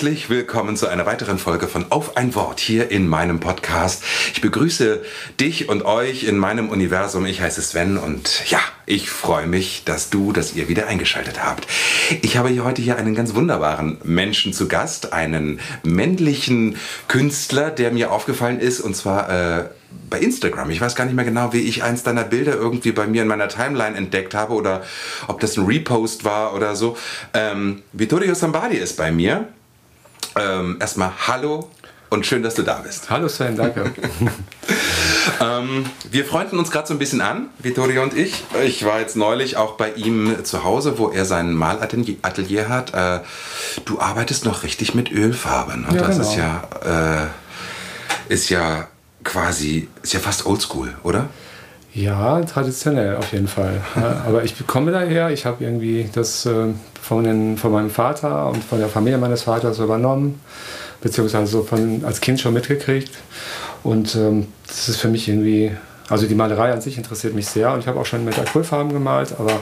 [0.00, 4.02] Herzlich willkommen zu einer weiteren Folge von Auf ein Wort hier in meinem Podcast.
[4.32, 5.02] Ich begrüße
[5.38, 7.26] dich und euch in meinem Universum.
[7.26, 11.66] Ich heiße Sven und ja, ich freue mich, dass du, dass ihr wieder eingeschaltet habt.
[12.22, 16.76] Ich habe hier heute hier einen ganz wunderbaren Menschen zu Gast, einen männlichen
[17.06, 19.64] Künstler, der mir aufgefallen ist und zwar äh,
[20.08, 20.70] bei Instagram.
[20.70, 23.28] Ich weiß gar nicht mehr genau, wie ich eins deiner Bilder irgendwie bei mir in
[23.28, 24.82] meiner Timeline entdeckt habe oder
[25.28, 26.96] ob das ein Repost war oder so.
[27.34, 29.46] Ähm, Vittorio Sambadi ist bei mir.
[30.36, 31.70] Ähm, erstmal hallo
[32.08, 33.10] und schön, dass du da bist.
[33.10, 33.92] Hallo Sven, danke.
[35.40, 38.42] Ähm, wir freunden uns gerade so ein bisschen an, Vittorio und ich.
[38.64, 42.94] Ich war jetzt neulich auch bei ihm zu Hause, wo er sein Malatelier Atelier hat.
[42.94, 43.20] Äh,
[43.84, 45.78] du arbeitest noch richtig mit Ölfarbe.
[45.78, 45.88] Ne?
[45.92, 46.28] Ja, das genau.
[46.28, 47.28] ist ja,
[48.28, 48.88] äh, ist ja
[49.24, 51.28] quasi, ist ja fast oldschool, oder?
[51.92, 53.80] Ja, traditionell auf jeden Fall.
[54.26, 56.68] Aber ich komme daher, ich habe irgendwie das äh,
[57.00, 60.40] von, den, von meinem Vater und von der Familie meines Vaters übernommen,
[61.00, 63.10] beziehungsweise von, als Kind schon mitgekriegt.
[63.82, 65.72] Und ähm, das ist für mich irgendwie,
[66.08, 68.92] also die Malerei an sich interessiert mich sehr und ich habe auch schon mit Acrylfarben
[68.92, 69.60] gemalt, aber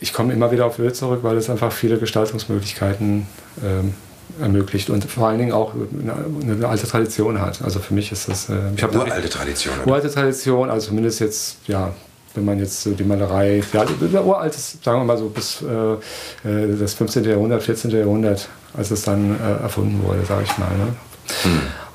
[0.00, 3.26] ich komme immer wieder auf Öl zurück, weil es einfach viele Gestaltungsmöglichkeiten
[3.62, 3.94] ähm,
[4.40, 7.62] ermöglicht und vor allen Dingen auch eine, eine alte Tradition hat.
[7.62, 9.74] Also für mich ist das, äh, ich habe Uralte Tradition.
[9.76, 9.86] Oder?
[9.88, 11.92] uralte Tradition, also zumindest jetzt, ja,
[12.34, 16.78] wenn man jetzt so die Malerei, ja, uraltes, sagen wir mal so bis äh, äh,
[16.78, 17.24] das 15.
[17.24, 17.90] Jahrhundert, 14.
[17.90, 20.70] Jahrhundert, als es dann äh, erfunden wurde, sage ich mal.
[20.70, 20.96] Ne?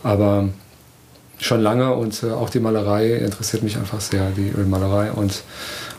[0.03, 0.49] Aber
[1.39, 5.43] schon lange und äh, auch die Malerei interessiert mich einfach sehr, die Ölmalerei und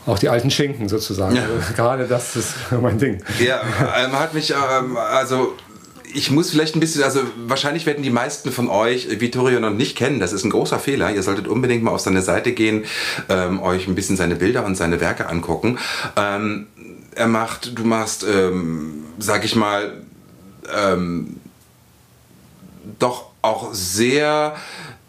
[0.07, 1.37] auch die alten Schinken sozusagen.
[1.37, 1.43] Ja.
[1.43, 3.23] Also gerade das ist mein Ding.
[3.39, 3.61] Ja,
[3.99, 5.55] ähm, hat mich, ähm, also
[6.15, 9.97] ich muss vielleicht ein bisschen, also wahrscheinlich werden die meisten von euch Vittorio noch nicht
[9.97, 10.21] kennen.
[10.21, 11.13] Das ist ein großer Fehler.
[11.13, 12.85] Ihr solltet unbedingt mal auf seine Seite gehen,
[13.29, 15.79] ähm, euch ein bisschen seine Bilder und seine Werke angucken.
[16.17, 16.67] Ähm,
[17.15, 20.03] er macht, du machst, ähm, sag ich mal,
[20.75, 21.37] ähm,
[22.99, 24.57] doch auch sehr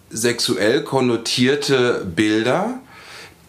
[0.09, 2.79] sexuell konnotierte Bilder,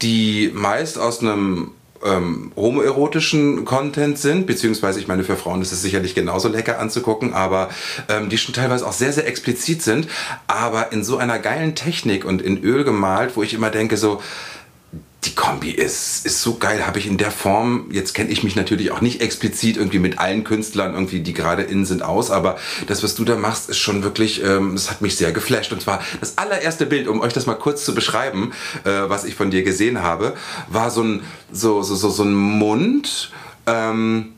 [0.02, 1.72] die meist aus einem
[2.04, 7.34] ähm, homoerotischen Content sind, beziehungsweise ich meine, für Frauen ist es sicherlich genauso lecker anzugucken,
[7.34, 7.68] aber
[8.08, 10.08] ähm, die schon teilweise auch sehr, sehr explizit sind,
[10.46, 14.20] aber in so einer geilen Technik und in Öl gemalt, wo ich immer denke, so,
[15.24, 18.56] die Kombi ist, ist so geil, habe ich in der Form, jetzt kenne ich mich
[18.56, 22.56] natürlich auch nicht explizit irgendwie mit allen Künstlern irgendwie, die gerade in sind, aus, aber
[22.86, 25.72] das, was du da machst, ist schon wirklich, ähm, das hat mich sehr geflasht.
[25.72, 28.52] Und zwar das allererste Bild, um euch das mal kurz zu beschreiben,
[28.84, 30.34] äh, was ich von dir gesehen habe,
[30.68, 33.30] war so ein, so, so, so, so ein Mund,
[33.66, 34.32] ähm,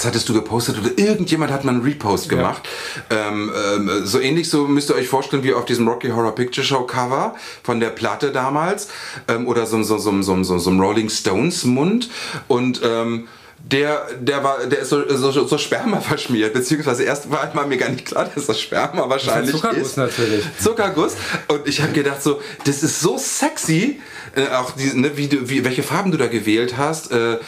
[0.00, 2.66] das hattest du gepostet oder irgendjemand hat mal einen Repost gemacht.
[3.10, 6.66] Ähm, ähm, so ähnlich so müsst ihr euch vorstellen wie auf diesem Rocky Horror Picture
[6.66, 8.88] Show Cover von der Platte damals
[9.28, 12.08] ähm, oder so, so, so, so, so, so Rolling Stones Mund
[12.48, 13.28] und ähm,
[13.62, 17.76] der, der war, der ist so, so, so Sperma verschmiert, beziehungsweise erst war einmal mir
[17.76, 19.96] gar nicht klar, dass das Sperma wahrscheinlich Zuckerguss ist.
[19.98, 20.44] natürlich.
[20.58, 21.16] Zuckerguss.
[21.48, 24.00] Und ich habe gedacht so, das ist so sexy,
[24.34, 27.12] äh, auch die, ne, wie wie, welche Farben du da gewählt hast.
[27.12, 27.38] Äh,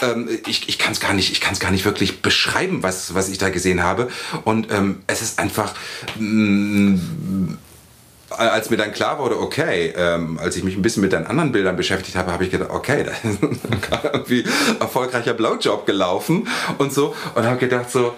[0.00, 3.14] ähm, ich ich kann es gar nicht, ich kann es gar nicht wirklich beschreiben, was,
[3.14, 4.08] was ich da gesehen habe.
[4.44, 5.74] Und ähm, es ist einfach.
[6.18, 6.98] mm,
[8.38, 11.52] als mir dann klar wurde, okay, ähm, als ich mich ein bisschen mit deinen anderen
[11.52, 13.38] Bildern beschäftigt habe, habe ich gedacht, okay, da ist
[14.04, 14.44] irgendwie
[14.80, 16.48] erfolgreicher Blowjob gelaufen
[16.78, 17.14] und so.
[17.34, 18.14] Und habe gedacht so,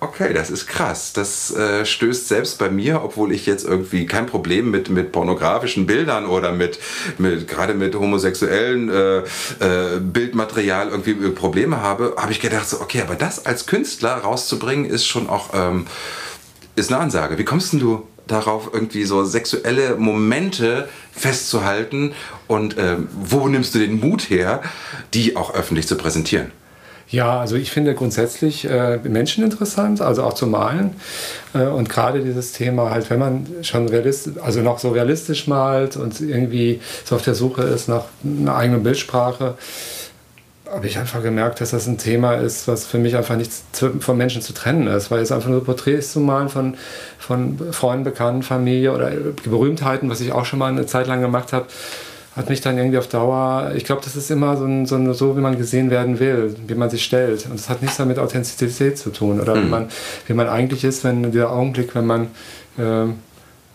[0.00, 1.12] okay, das ist krass.
[1.12, 5.86] Das äh, stößt selbst bei mir, obwohl ich jetzt irgendwie kein Problem mit, mit pornografischen
[5.86, 6.78] Bildern oder mit,
[7.18, 12.80] mit gerade mit homosexuellen äh, äh, Bildmaterial irgendwie äh, Probleme habe, habe ich gedacht so,
[12.80, 15.86] okay, aber das als Künstler rauszubringen, ist schon auch ähm,
[16.76, 17.38] ist eine Ansage.
[17.38, 22.12] Wie kommst denn du darauf, irgendwie so sexuelle Momente festzuhalten
[22.46, 24.62] und ähm, wo nimmst du den Mut her,
[25.14, 26.52] die auch öffentlich zu präsentieren?
[27.10, 30.94] Ja, also ich finde grundsätzlich äh, Menschen interessant, also auch zu malen.
[31.54, 35.96] Äh, und gerade dieses Thema halt, wenn man schon realistisch, also noch so realistisch malt
[35.96, 39.56] und irgendwie so auf der Suche ist nach einer eigenen Bildsprache,
[40.70, 44.00] habe ich einfach gemerkt, dass das ein Thema ist, was für mich einfach nicht zu,
[44.00, 46.76] von Menschen zu trennen ist, weil es einfach nur Porträts zu malen von,
[47.18, 49.10] von Freunden, Bekannten, Familie oder
[49.44, 51.66] Berühmtheiten, was ich auch schon mal eine Zeit lang gemacht habe,
[52.38, 55.12] hat mich dann irgendwie auf Dauer, ich glaube, das ist immer so, ein, so, ein,
[55.12, 57.46] so, wie man gesehen werden will, wie man sich stellt.
[57.46, 59.64] Und das hat nichts damit Authentizität zu tun oder mhm.
[59.64, 59.88] wie, man,
[60.28, 62.28] wie man eigentlich ist, wenn der Augenblick, wenn man,
[62.78, 63.06] äh,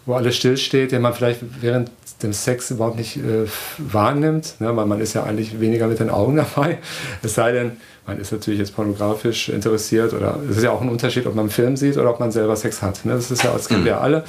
[0.06, 4.86] wo alles stillsteht, den man vielleicht während dem Sex überhaupt nicht äh, wahrnimmt, ne, weil
[4.86, 6.78] man ist ja eigentlich weniger mit den Augen dabei.
[7.22, 7.74] Es sei denn,
[8.08, 11.44] man ist natürlich jetzt pornografisch interessiert oder es ist ja auch ein Unterschied, ob man
[11.44, 13.04] einen Film sieht oder ob man selber Sex hat.
[13.04, 13.12] Ne?
[13.14, 13.86] Das ist ja, das kennen mhm.
[13.86, 14.24] wir alle.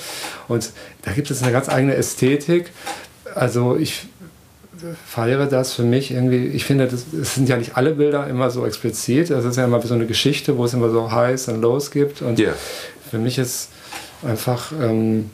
[0.48, 0.72] Und
[1.02, 2.72] da gibt es eine ganz eigene Ästhetik.
[3.34, 4.06] Also ich
[5.06, 8.50] feiere das für mich irgendwie, ich finde, das, es sind ja nicht alle Bilder immer
[8.50, 11.60] so explizit, es ist ja immer so eine Geschichte, wo es immer so Highs und
[11.60, 12.22] Lows gibt.
[12.22, 12.54] Und yeah.
[13.10, 13.70] für mich ist
[14.22, 15.30] einfach ähm,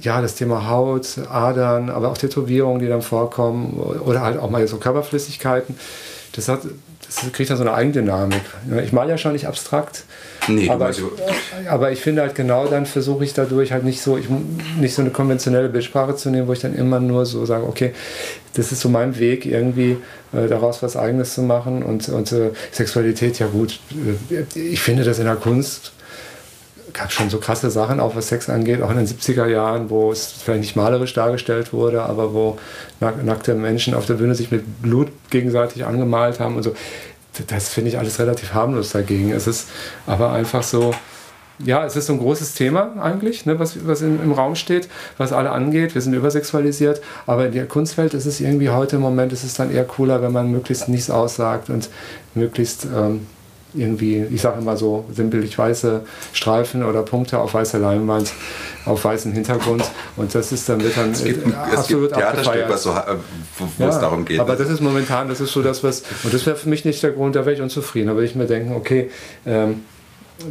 [0.00, 4.66] ja, das Thema Haut, Adern, aber auch Tätowierungen, die dann vorkommen oder halt auch mal
[4.66, 5.76] so Körperflüssigkeiten,
[6.32, 6.62] das, hat,
[7.06, 8.42] das kriegt dann so eine Eigendynamik.
[8.84, 10.04] Ich male ja schon nicht abstrakt,
[10.48, 11.02] Nee, aber, ich,
[11.68, 14.26] aber ich finde halt genau dann versuche ich dadurch halt nicht so, ich,
[14.78, 17.92] nicht so eine konventionelle Bildsprache zu nehmen, wo ich dann immer nur so sage, okay,
[18.54, 19.98] das ist so mein Weg, irgendwie
[20.32, 23.80] äh, daraus was Eigenes zu machen und, und äh, Sexualität, ja gut,
[24.30, 25.92] äh, ich finde das in der Kunst
[26.92, 30.12] gab schon so krasse Sachen, auch was Sex angeht, auch in den 70er Jahren, wo
[30.12, 32.58] es vielleicht nicht malerisch dargestellt wurde, aber wo
[33.00, 36.74] nackte Menschen auf der Bühne sich mit Blut gegenseitig angemalt haben und so
[37.46, 39.32] das finde ich alles relativ harmlos dagegen.
[39.32, 39.68] Es ist
[40.06, 40.92] aber einfach so,
[41.58, 44.88] ja, es ist so ein großes Thema eigentlich, ne, was, was im, im, Raum steht,
[45.18, 45.94] was alle angeht.
[45.94, 49.54] Wir sind übersexualisiert, aber in der Kunstwelt ist es irgendwie heute im Moment, ist es
[49.54, 51.88] dann eher cooler, wenn man möglichst nichts aussagt und
[52.34, 53.26] möglichst ähm,
[53.74, 56.02] irgendwie, ich sage immer so, sinnbildlich weiße
[56.32, 58.32] Streifen oder Punkte auf weißer Leinwand,
[58.84, 59.84] auf weißem Hintergrund.
[60.16, 63.16] Und das ist dann, wird dann es gibt, absolut es gibt Theaterstück, was so, äh,
[63.58, 64.40] wo ja, es darum geht.
[64.40, 67.02] Aber das ist momentan, das ist so das, was, und das wäre für mich nicht
[67.02, 68.08] der Grund, da wäre ich unzufrieden.
[68.08, 69.10] Da würde ich mir denken, okay,
[69.46, 69.82] ähm,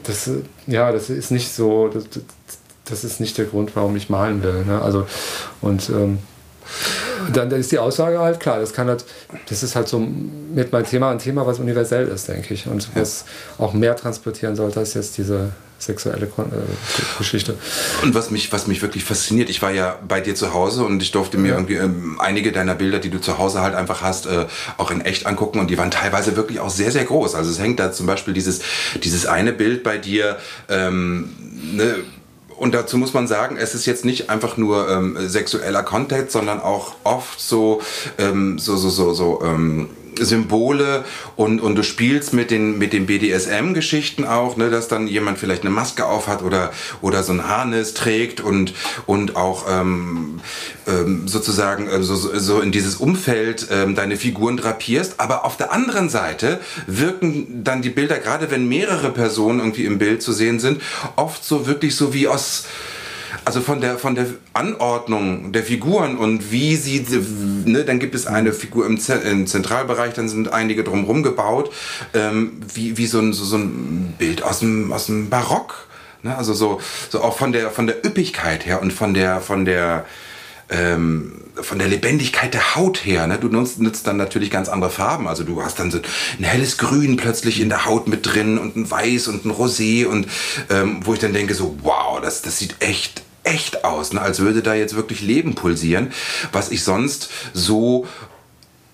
[0.04, 0.30] das,
[0.68, 2.06] ja, das ist nicht so, das,
[2.86, 4.65] das ist nicht der Grund, warum ich malen will.
[4.65, 4.81] Ne?
[4.81, 5.06] Also,
[5.62, 6.19] und ähm,
[7.34, 9.06] dann, dann ist die Aussage halt klar, das kann halt,
[9.48, 12.68] das ist halt so mit meinem Thema ein Thema, was universell ist, denke ich.
[12.68, 13.26] Und was
[13.58, 17.56] auch mehr transportieren sollte als jetzt diese sexuelle äh, Geschichte.
[18.04, 21.02] Und was mich, was mich wirklich fasziniert, ich war ja bei dir zu Hause und
[21.02, 21.56] ich durfte mir ja.
[21.56, 24.46] irgendwie ähm, einige deiner Bilder, die du zu Hause halt einfach hast, äh,
[24.78, 27.36] auch in echt angucken und die waren teilweise wirklich auch sehr, sehr groß.
[27.36, 28.62] Also es hängt da zum Beispiel dieses,
[29.04, 30.38] dieses eine Bild bei dir,
[30.68, 31.30] ähm,
[31.74, 31.96] ne,
[32.60, 36.60] und dazu muss man sagen, es ist jetzt nicht einfach nur ähm, sexueller Content, sondern
[36.60, 37.82] auch oft so,
[38.18, 39.90] ähm, so, so, so, so ähm,
[40.25, 41.06] Symbole
[41.36, 45.62] und, und du spielst mit den, mit den BDSM-Geschichten auch, ne, dass dann jemand vielleicht
[45.63, 46.71] eine Maske aufhat oder,
[47.01, 48.74] oder so ein Harness trägt und,
[49.06, 50.39] und auch ähm,
[50.88, 55.19] ähm, sozusagen äh, so, so in dieses Umfeld ähm, deine Figuren drapierst.
[55.19, 59.98] Aber auf der anderen Seite wirken dann die Bilder, gerade wenn mehrere Personen irgendwie im
[59.98, 60.81] Bild zu sehen sind,
[61.15, 62.65] oft so wirklich so wie aus
[63.46, 67.06] also von der, von der Anordnung der Figuren und wie sie,
[67.66, 71.72] ne, dann gibt es eine Figur im, im Zentralbereich, dann sind einige drumherum gebaut,
[72.14, 75.88] ähm, wie, wie so ein, so, so ein Bild aus dem, aus dem Barock.
[76.24, 76.36] Ne?
[76.36, 80.06] Also so, so auch von der, von der Üppigkeit her und von der, von der,
[80.69, 83.27] ähm, von der Lebendigkeit der Haut her.
[83.27, 83.38] Ne?
[83.38, 85.27] Du nutzt, nutzt dann natürlich ganz andere Farben.
[85.27, 86.00] Also du hast dann so
[86.38, 90.06] ein helles Grün plötzlich in der Haut mit drin und ein Weiß und ein Rosé
[90.06, 90.27] und
[90.69, 94.21] ähm, wo ich dann denke so, wow, das, das sieht echt echt aus, ne?
[94.21, 96.12] als würde da jetzt wirklich Leben pulsieren,
[96.51, 98.06] was ich sonst so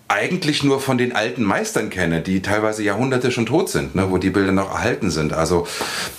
[0.07, 4.19] eigentlich nur von den alten Meistern kenne, die teilweise Jahrhunderte schon tot sind, ne, wo
[4.19, 5.33] die Bilder noch erhalten sind.
[5.33, 5.65] Also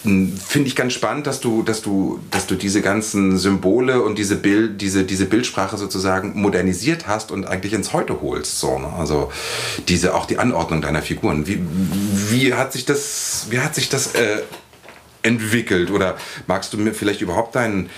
[0.02, 4.18] hm, finde ich ganz spannend, dass du, dass du, dass du diese ganzen Symbole und
[4.18, 8.58] diese Bild, diese, diese Bildsprache sozusagen modernisiert hast und eigentlich ins Heute holst.
[8.58, 8.92] So, ne?
[8.98, 9.30] Also
[9.86, 11.46] diese auch die Anordnung deiner Figuren.
[11.46, 11.60] Wie,
[12.30, 14.42] wie hat sich das, wie hat sich das äh,
[15.22, 15.92] entwickelt?
[15.92, 16.16] Oder
[16.48, 17.88] magst du mir vielleicht überhaupt deinen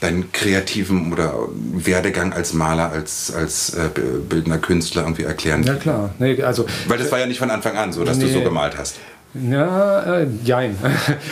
[0.00, 1.34] deinen kreativen oder
[1.72, 3.88] Werdegang als Maler, als, als äh,
[4.28, 5.62] bildender Künstler irgendwie erklären?
[5.62, 6.10] Ja klar.
[6.18, 8.42] Nee, also, Weil das war ja nicht von Anfang an so, dass nee, du so
[8.42, 8.96] gemalt hast.
[9.34, 10.76] Ja, äh, jein.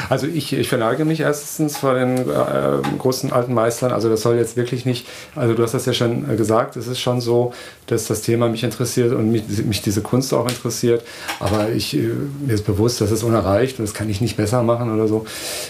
[0.08, 3.92] Also ich, ich verneige mich erstens vor den äh, großen alten Meistern.
[3.92, 5.06] Also das soll jetzt wirklich nicht,
[5.36, 7.54] also du hast das ja schon äh, gesagt, es ist schon so,
[7.86, 11.04] dass das Thema mich interessiert und mich, mich diese Kunst auch interessiert.
[11.38, 12.10] Aber ich, äh,
[12.44, 15.24] mir ist bewusst, dass es unerreicht und das kann ich nicht besser machen oder so,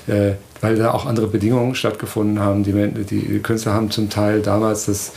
[0.07, 2.65] äh, weil da auch andere Bedingungen stattgefunden haben.
[2.65, 2.73] Die,
[3.05, 5.13] die Künstler haben zum Teil damals das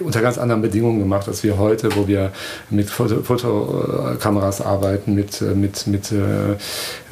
[0.00, 2.32] unter ganz anderen Bedingungen gemacht als wir heute, wo wir
[2.70, 6.52] mit Foto, Fotokameras arbeiten, mit, äh, mit, mit, äh,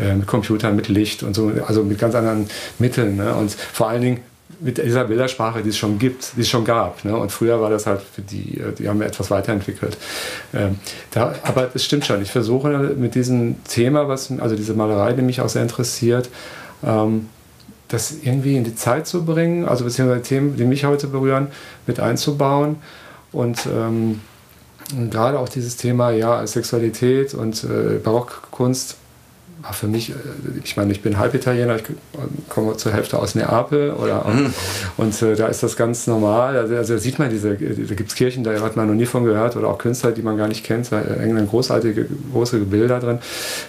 [0.03, 3.17] äh, mit Computern, mit Licht und so, also mit ganz anderen Mitteln.
[3.17, 3.35] Ne?
[3.35, 4.21] Und vor allen Dingen
[4.61, 7.05] mit dieser Bildersprache, die es schon gibt, die es schon gab.
[7.05, 7.17] Ne?
[7.17, 9.97] Und früher war das halt für die, äh, die haben wir etwas weiterentwickelt.
[10.55, 10.79] Ähm,
[11.11, 15.23] da, aber es stimmt schon, ich versuche mit diesem Thema, was, also diese Malerei, die
[15.23, 16.29] mich auch sehr interessiert,
[16.85, 17.29] ähm,
[17.89, 21.49] das irgendwie in die Zeit zu bringen, also beziehungsweise Themen, die mich heute berühren,
[21.87, 22.77] mit einzubauen.
[23.33, 24.21] Und ähm,
[25.11, 28.98] gerade auch dieses Thema ja, Sexualität und äh, Barockkunst
[29.63, 30.15] war für mich, äh,
[30.63, 31.83] ich meine, ich bin Halbitaliener, ich
[32.49, 34.55] komme zur Hälfte aus Neapel oder, mhm.
[34.97, 36.57] und äh, da ist das ganz normal.
[36.57, 39.07] Also, also da sieht man diese, da gibt es Kirchen, da hat man noch nie
[39.07, 40.93] von gehört oder auch Künstler, die man gar nicht kennt.
[40.93, 43.19] Da hängen großartige, große Bilder drin,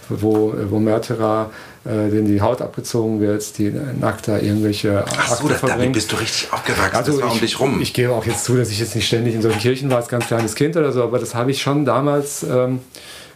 [0.10, 1.50] wo, wo Märtyrer
[1.86, 6.12] äh, denen die Haut abgezogen wird, die nackt da irgendwelche Ach so, Akte damit bist
[6.12, 7.81] du richtig aufgewachsen, also das war ich, um dich rum.
[7.81, 10.08] Ich gebe auch jetzt zu, dass ich jetzt nicht ständig in solchen Kirchen war als
[10.08, 12.43] ganz kleines Kind oder so, aber das habe ich schon damals...
[12.43, 12.79] Ähm,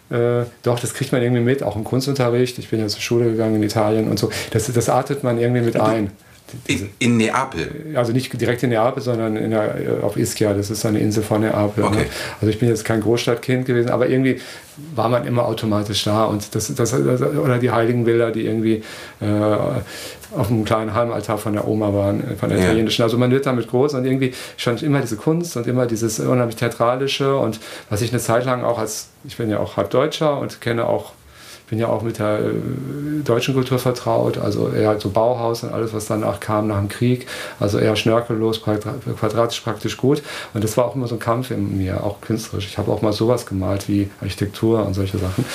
[0.09, 2.59] äh, doch, das kriegt man irgendwie mit, auch im Kunstunterricht.
[2.59, 4.29] Ich bin ja zur Schule gegangen in Italien und so.
[4.51, 6.11] Das, das artet man irgendwie mit ein.
[6.67, 7.95] In, in, Neapel?
[7.95, 11.23] Also nicht direkt in Neapel, sondern in der, äh, auf Ischia, das ist eine Insel
[11.23, 11.83] von Neapel.
[11.83, 11.89] Ne?
[11.89, 11.99] Okay.
[11.99, 12.05] Ne?
[12.41, 14.39] Also ich bin jetzt kein Großstadtkind gewesen, aber irgendwie
[14.93, 16.25] war man immer automatisch da.
[16.25, 18.83] Und das, das, oder die Heiligenbilder, die irgendwie
[19.19, 19.25] äh,
[20.35, 22.65] auf einem kleinen Heimaltar von der Oma waren, äh, von der ja.
[22.65, 23.03] italienischen.
[23.03, 26.55] Also man wird damit groß und irgendwie stand immer diese Kunst und immer dieses unheimlich
[26.55, 27.59] Theatralische und
[27.89, 30.85] was ich eine Zeit lang auch als, ich bin ja auch halb Deutscher und kenne
[30.85, 31.11] auch
[31.73, 35.91] bin ja auch mit der äh, deutschen Kultur vertraut, also eher so Bauhaus und alles,
[35.91, 37.25] was danach kam nach dem Krieg,
[37.59, 40.21] also eher schnörkellos, quadratisch praktisch gut.
[40.53, 42.67] Und das war auch immer so ein Kampf in mir, auch künstlerisch.
[42.67, 45.45] Ich habe auch mal sowas gemalt wie Architektur und solche Sachen.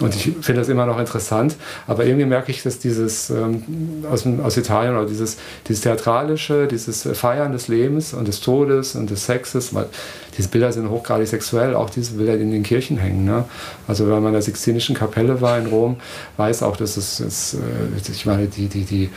[0.00, 1.56] Und ich finde das immer noch interessant,
[1.86, 3.62] aber irgendwie merke ich, dass dieses ähm,
[4.10, 5.36] aus, aus Italien oder dieses,
[5.68, 9.88] dieses Theatralische, dieses Feiern des Lebens und des Todes und des Sexes, weil
[10.36, 13.24] diese Bilder sind hochgradig sexuell, auch diese Bilder, die in den Kirchen hängen.
[13.24, 13.44] Ne?
[13.88, 15.96] Also wenn man in der Sixtinischen Kapelle war in Rom,
[16.36, 19.10] weiß auch, dass es, es äh, ich meine, die, die, die,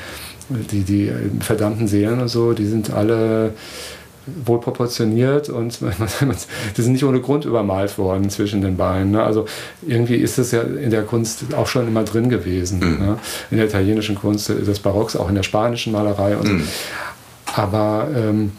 [0.50, 1.12] die, die
[1.42, 3.54] verdammten Seelen und so, die sind alle
[4.46, 5.80] wohl proportioniert und
[6.78, 9.12] die sind nicht ohne Grund übermalt worden zwischen den Beinen.
[9.12, 9.24] Ne?
[9.24, 9.46] Also
[9.86, 12.80] irgendwie ist es ja in der Kunst auch schon immer drin gewesen.
[12.80, 13.06] Mhm.
[13.06, 13.18] Ne?
[13.52, 16.38] In der italienischen Kunst des Barocks, auch in der spanischen Malerei.
[16.38, 16.68] Und mhm.
[17.56, 18.52] Aber ähm,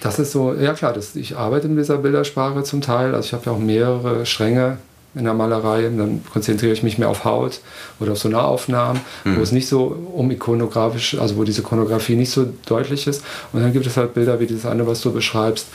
[0.00, 3.14] das ist so, ja klar, das, ich arbeite mit dieser Bildersprache zum Teil.
[3.14, 4.78] Also ich habe ja auch mehrere Stränge
[5.14, 5.82] in der Malerei.
[5.82, 7.60] Dann konzentriere ich mich mehr auf Haut
[8.00, 9.36] oder auf so Nahaufnahmen, mhm.
[9.36, 13.24] wo es nicht so um ikonografisch, also wo diese Ikonografie nicht so deutlich ist.
[13.52, 15.66] Und dann gibt es halt Bilder wie dieses eine, was du beschreibst,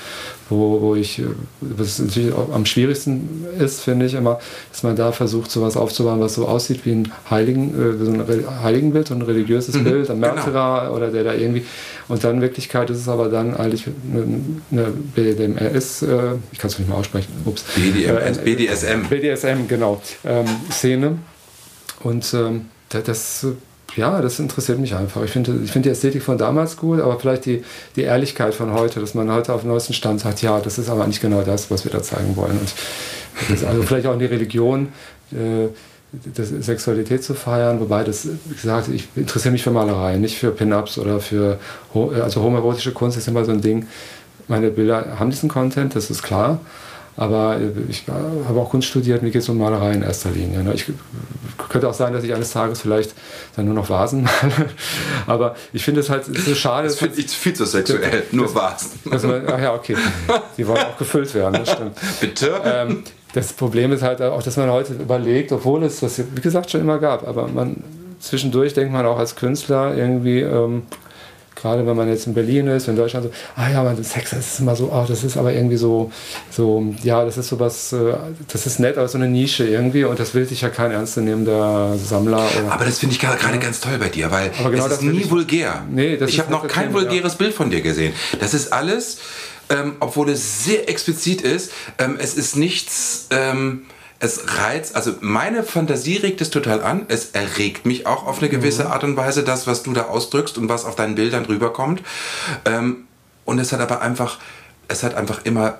[0.49, 1.21] wo, wo ich,
[1.61, 4.39] was natürlich auch am schwierigsten ist, finde ich immer,
[4.71, 8.61] dass man da versucht, sowas aufzubauen, was so aussieht wie ein Heiligen, äh, so ein
[8.63, 9.83] Heiligenbild, so ein religiös mhm.
[9.83, 10.33] Bild, ein genau.
[10.33, 10.95] Märtyrer genau.
[10.95, 11.65] oder der da irgendwie.
[12.07, 13.85] Und dann in Wirklichkeit ist es aber dann eigentlich
[14.71, 17.63] eine, BDMS, äh, ich kann es nicht mal aussprechen, ups.
[17.75, 19.07] BDMS, äh, BDSM.
[19.09, 21.17] BDSM, genau, ähm, Szene.
[22.01, 23.45] Und ähm, das
[23.95, 25.23] ja, das interessiert mich einfach.
[25.23, 27.63] Ich finde ich find die Ästhetik von damals gut, aber vielleicht die,
[27.95, 30.89] die Ehrlichkeit von heute, dass man heute auf dem neuesten Stand sagt, ja, das ist
[30.89, 32.59] aber nicht genau das, was wir da zeigen wollen.
[32.59, 32.73] Und
[33.65, 34.89] also vielleicht auch in die Religion,
[35.31, 35.67] äh,
[36.35, 40.51] das Sexualität zu feiern, wobei das, wie gesagt, ich interessiere mich für Malerei, nicht für
[40.51, 41.59] Pin-Ups oder für,
[41.93, 43.87] also homoerotische Kunst ist immer so ein Ding.
[44.47, 46.59] Meine Bilder haben diesen Content, das ist klar.
[47.15, 50.63] Aber ich habe auch Kunst studiert, mir geht es um Malerei in erster Linie.
[50.63, 50.73] Ne?
[50.73, 50.85] Ich
[51.69, 53.13] könnte auch sein, dass ich eines Tages vielleicht
[53.55, 54.69] dann nur noch Vasen male.
[55.27, 56.87] Aber ich finde es halt so schade.
[56.87, 58.91] Das finde ich viel zu sexuell, nur Vasen.
[59.03, 59.95] Man, ach ja, okay.
[60.57, 61.95] Die wollen auch gefüllt werden, das stimmt.
[62.19, 62.61] Bitte?
[62.65, 63.03] Ähm,
[63.33, 66.81] das Problem ist halt auch, dass man heute überlegt, obwohl es das, wie gesagt, schon
[66.81, 67.83] immer gab, aber man
[68.19, 70.83] zwischendurch denkt man auch als Künstler irgendwie, ähm,
[71.55, 74.53] gerade wenn man jetzt in Berlin ist, in Deutschland so, ah ja, man, Sex, das
[74.53, 76.11] ist immer so, oh, das ist aber irgendwie so,
[76.51, 78.13] so, ja, das ist sowas, äh,
[78.51, 81.95] das ist nett, aber so eine Nische irgendwie und das will sich ja kein ernstzunehmender
[81.97, 82.37] Sammler.
[82.37, 83.57] Oder, aber das finde ich gerade ja.
[83.57, 85.83] ganz toll bei dir, weil aber genau es ist nie ich, vulgär.
[85.89, 87.37] Nee, ich habe noch kein vulgäres ja.
[87.37, 88.13] Bild von dir gesehen.
[88.39, 89.17] Das ist alles,
[89.69, 93.85] ähm, obwohl es sehr explizit ist, ähm, es ist nichts, ähm,
[94.19, 97.05] es reizt, also meine Fantasie regt es total an.
[97.09, 98.91] Es erregt mich auch auf eine gewisse mhm.
[98.91, 102.01] Art und Weise, das, was du da ausdrückst und was auf deinen Bildern rüberkommt.
[102.63, 103.07] Ähm,
[103.43, 104.39] und es hat aber einfach,
[104.87, 105.79] es hat einfach immer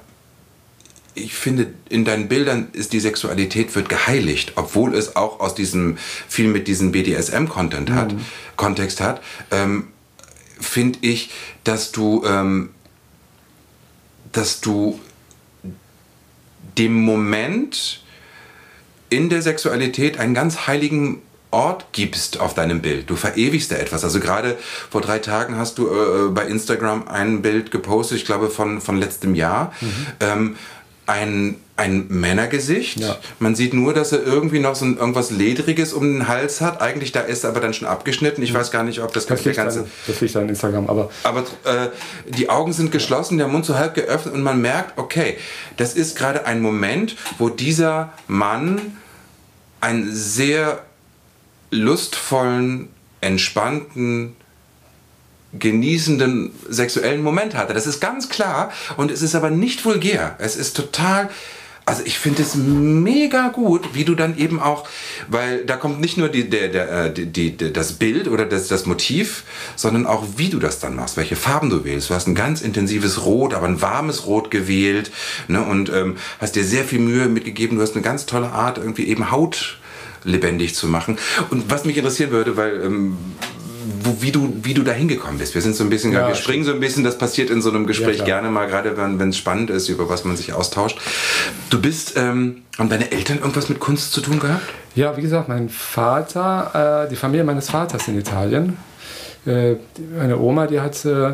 [1.16, 5.98] ich finde, in deinen Bildern ist die Sexualität wird geheiligt, obwohl es auch aus diesem
[6.28, 8.26] viel mit diesem BDSM-Content hat, mhm.
[8.56, 9.22] Kontext hat,
[9.52, 9.90] ähm,
[10.60, 11.30] finde ich,
[11.64, 12.70] dass du, ähm,
[14.34, 15.00] dass du
[16.78, 18.02] dem Moment
[19.10, 21.22] in der Sexualität einen ganz heiligen
[21.52, 23.12] Ort gibst auf deinem Bild.
[23.12, 24.04] Du verewigst da etwas.
[24.04, 24.58] Also gerade
[24.90, 28.98] vor drei Tagen hast du äh, bei Instagram ein Bild gepostet, ich glaube von, von
[28.98, 29.72] letztem Jahr.
[29.80, 30.08] Mhm.
[30.20, 30.56] Ähm,
[31.06, 33.00] ein, ein Männergesicht.
[33.00, 33.18] Ja.
[33.40, 36.82] Man sieht nur, dass er irgendwie noch so ein, irgendwas Ledriges um den Hals hat.
[36.82, 38.42] Eigentlich, da ist er aber dann schon abgeschnitten.
[38.42, 38.58] Ich mhm.
[38.58, 39.80] weiß gar nicht, ob das, das der ganze...
[39.82, 41.10] An, das liegt an Instagram, aber...
[41.24, 41.90] Aber äh,
[42.30, 45.38] die Augen sind geschlossen, der Mund so halb geöffnet und man merkt, okay,
[45.78, 48.80] das ist gerade ein Moment, wo dieser Mann
[49.82, 50.84] einen sehr
[51.72, 54.36] lustvollen, entspannten
[55.58, 57.74] genießenden sexuellen Moment hatte.
[57.74, 60.36] Das ist ganz klar und es ist aber nicht vulgär.
[60.40, 61.30] Es ist total
[61.86, 64.88] also ich finde es mega gut, wie du dann eben auch,
[65.28, 68.70] weil da kommt nicht nur die, der, der, äh, die, die, das Bild oder das,
[68.70, 69.44] das Motiv,
[69.76, 72.10] sondern auch wie du das dann machst, welche Farben du wählst.
[72.10, 75.12] Du hast ein ganz intensives Rot, aber ein warmes Rot gewählt
[75.50, 77.76] ne, und ähm, hast dir sehr viel Mühe mitgegeben.
[77.76, 79.78] Du hast eine ganz tolle Art, irgendwie eben Haut
[80.24, 81.18] lebendig zu machen.
[81.50, 83.18] Und was mich interessieren würde, weil ähm,
[84.04, 85.56] wo, wie, du, wie du da hingekommen bist.
[85.56, 87.70] Wir sind so ein bisschen, ja, wir springen so ein bisschen, das passiert in so
[87.70, 91.00] einem Gespräch ja, gerne mal, gerade wenn es spannend ist, über was man sich austauscht.
[91.70, 94.64] Du bist, ähm, haben deine Eltern irgendwas mit Kunst zu tun gehabt?
[94.96, 98.78] Ja, wie gesagt, mein Vater, äh, die Familie meines Vaters in Italien.
[99.46, 99.76] Äh,
[100.18, 101.34] meine Oma, die hat äh,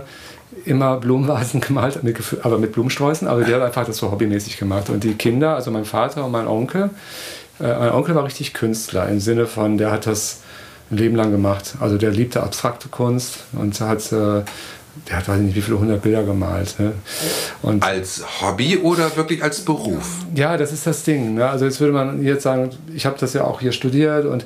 [0.65, 4.89] immer Blumenvasen gemalt, mit, aber mit Blumensträußen, aber die hat einfach das so hobbymäßig gemacht.
[4.89, 6.89] Und die Kinder, also mein Vater und mein Onkel,
[7.59, 10.41] äh, mein Onkel war richtig Künstler im Sinne von, der hat das
[10.91, 11.75] ein Leben lang gemacht.
[11.79, 14.43] Also der liebte abstrakte Kunst und hat, äh,
[15.07, 16.79] der hat weiß nicht wie viele hundert Bilder gemalt.
[16.79, 16.93] Ne?
[17.61, 20.25] Und als Hobby oder wirklich als Beruf?
[20.35, 21.35] Ja, das ist das Ding.
[21.35, 21.49] Ne?
[21.49, 24.45] Also jetzt würde man jetzt sagen, ich habe das ja auch hier studiert und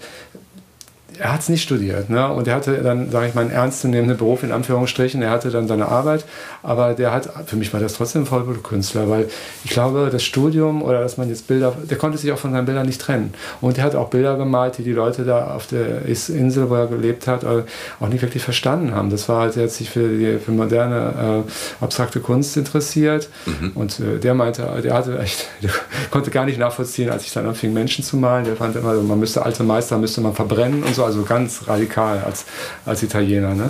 [1.20, 2.10] er hat es nicht studiert.
[2.10, 2.28] Ne?
[2.28, 5.22] Und er hatte dann, sage ich mal, einen ernstzunehmenden Beruf in Anführungsstrichen.
[5.22, 6.26] Er hatte dann seine Arbeit,
[6.62, 9.30] aber der hat, für mich war das trotzdem Vollblutkünstler, weil
[9.64, 12.66] ich glaube, das Studium oder dass man jetzt Bilder, der konnte sich auch von seinen
[12.66, 13.34] Bildern nicht trennen.
[13.62, 16.88] Und er hat auch Bilder gemalt, die die Leute da auf der Insel, wo er
[16.88, 17.64] gelebt hat, äh,
[18.00, 19.10] auch nicht wirklich verstanden haben.
[19.10, 23.30] Das war halt, er hat sich für, die, für moderne, äh, abstrakte Kunst interessiert.
[23.46, 23.72] Mhm.
[23.76, 25.72] Und äh, der meinte, der hatte echt, der
[26.12, 28.46] konnte gar nicht nachvollziehen, als ich dann anfing, Menschen zu malen.
[28.46, 32.20] Der fand immer, man müsste alte Meister, müsste man verbrennen und so also ganz radikal
[32.20, 32.46] als,
[32.86, 33.54] als Italiener.
[33.54, 33.70] Ne?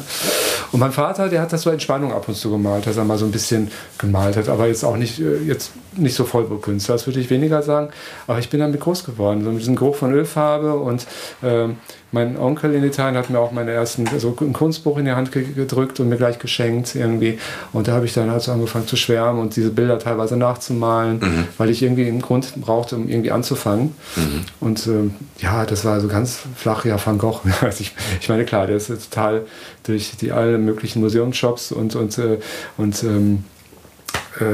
[0.72, 3.18] Und mein Vater, der hat das so Entspannung ab und zu gemalt, dass er mal
[3.18, 7.08] so ein bisschen gemalt hat, aber jetzt auch nicht, äh, jetzt nicht so Vollblutkünstler, das
[7.08, 7.90] würde ich weniger sagen.
[8.28, 11.06] Aber ich bin damit groß geworden, so mit diesem Geruch von Ölfarbe und
[11.44, 11.78] ähm,
[12.14, 15.32] mein Onkel in Italien hat mir auch meine ersten, so ein Kunstbuch in die Hand
[15.32, 17.40] gedrückt und mir gleich geschenkt irgendwie.
[17.74, 21.20] Und da habe ich dann halt so angefangen zu schwärmen und diese Bilder teilweise nachzumalen,
[21.20, 21.48] mhm.
[21.58, 23.96] weil ich irgendwie einen Grund brauchte, um irgendwie anzufangen.
[24.16, 24.46] Mhm.
[24.60, 27.42] Und ähm, ja, das war so ganz flach, ja, Van Gogh.
[27.62, 29.44] Also ich, ich meine, klar, der ist total
[29.84, 32.38] durch die alle möglichen Museumsshops und, und, äh,
[32.78, 33.53] und ähm, äh,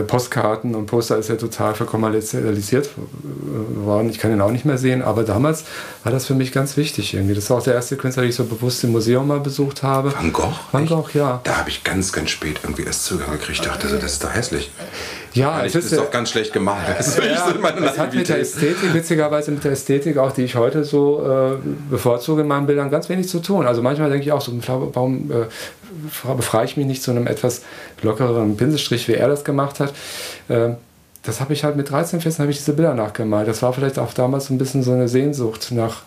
[0.08, 4.10] Postkarten und Poster ist ja total verkommerzialisiert äh, worden.
[4.10, 5.63] Ich kann ihn auch nicht mehr sehen, aber damals
[6.04, 7.34] war das für mich ganz wichtig irgendwie.
[7.34, 10.13] Das war auch der erste Künstler, den ich so bewusst im Museum mal besucht habe.
[10.13, 10.54] Van Gogh?
[10.72, 11.39] Van Gogh, ja.
[11.44, 13.60] Da habe ich ganz, ganz spät irgendwie erst Zugang gekriegt.
[13.60, 14.70] Ich dachte, das ist doch hässlich.
[15.34, 16.88] Ja, es ist, ist doch ganz schlecht gemalt.
[16.98, 20.56] Das, ja, so das hat mit der Ästhetik, witzigerweise mit der Ästhetik, auch die ich
[20.56, 21.58] heute so äh,
[21.89, 23.65] bevorzuge in meinen Bildern, ganz wenig zu tun.
[23.65, 25.46] Also manchmal denke ich auch so, warum äh,
[26.36, 27.62] befreie ich mich nicht zu einem etwas
[28.02, 29.93] lockeren Pinselstrich, wie er das gemacht hat.
[30.49, 30.78] Ähm,
[31.23, 33.47] das habe ich halt mit 13, 14 habe ich diese Bilder nachgemalt.
[33.47, 36.04] Das war vielleicht auch damals ein bisschen so eine Sehnsucht nach.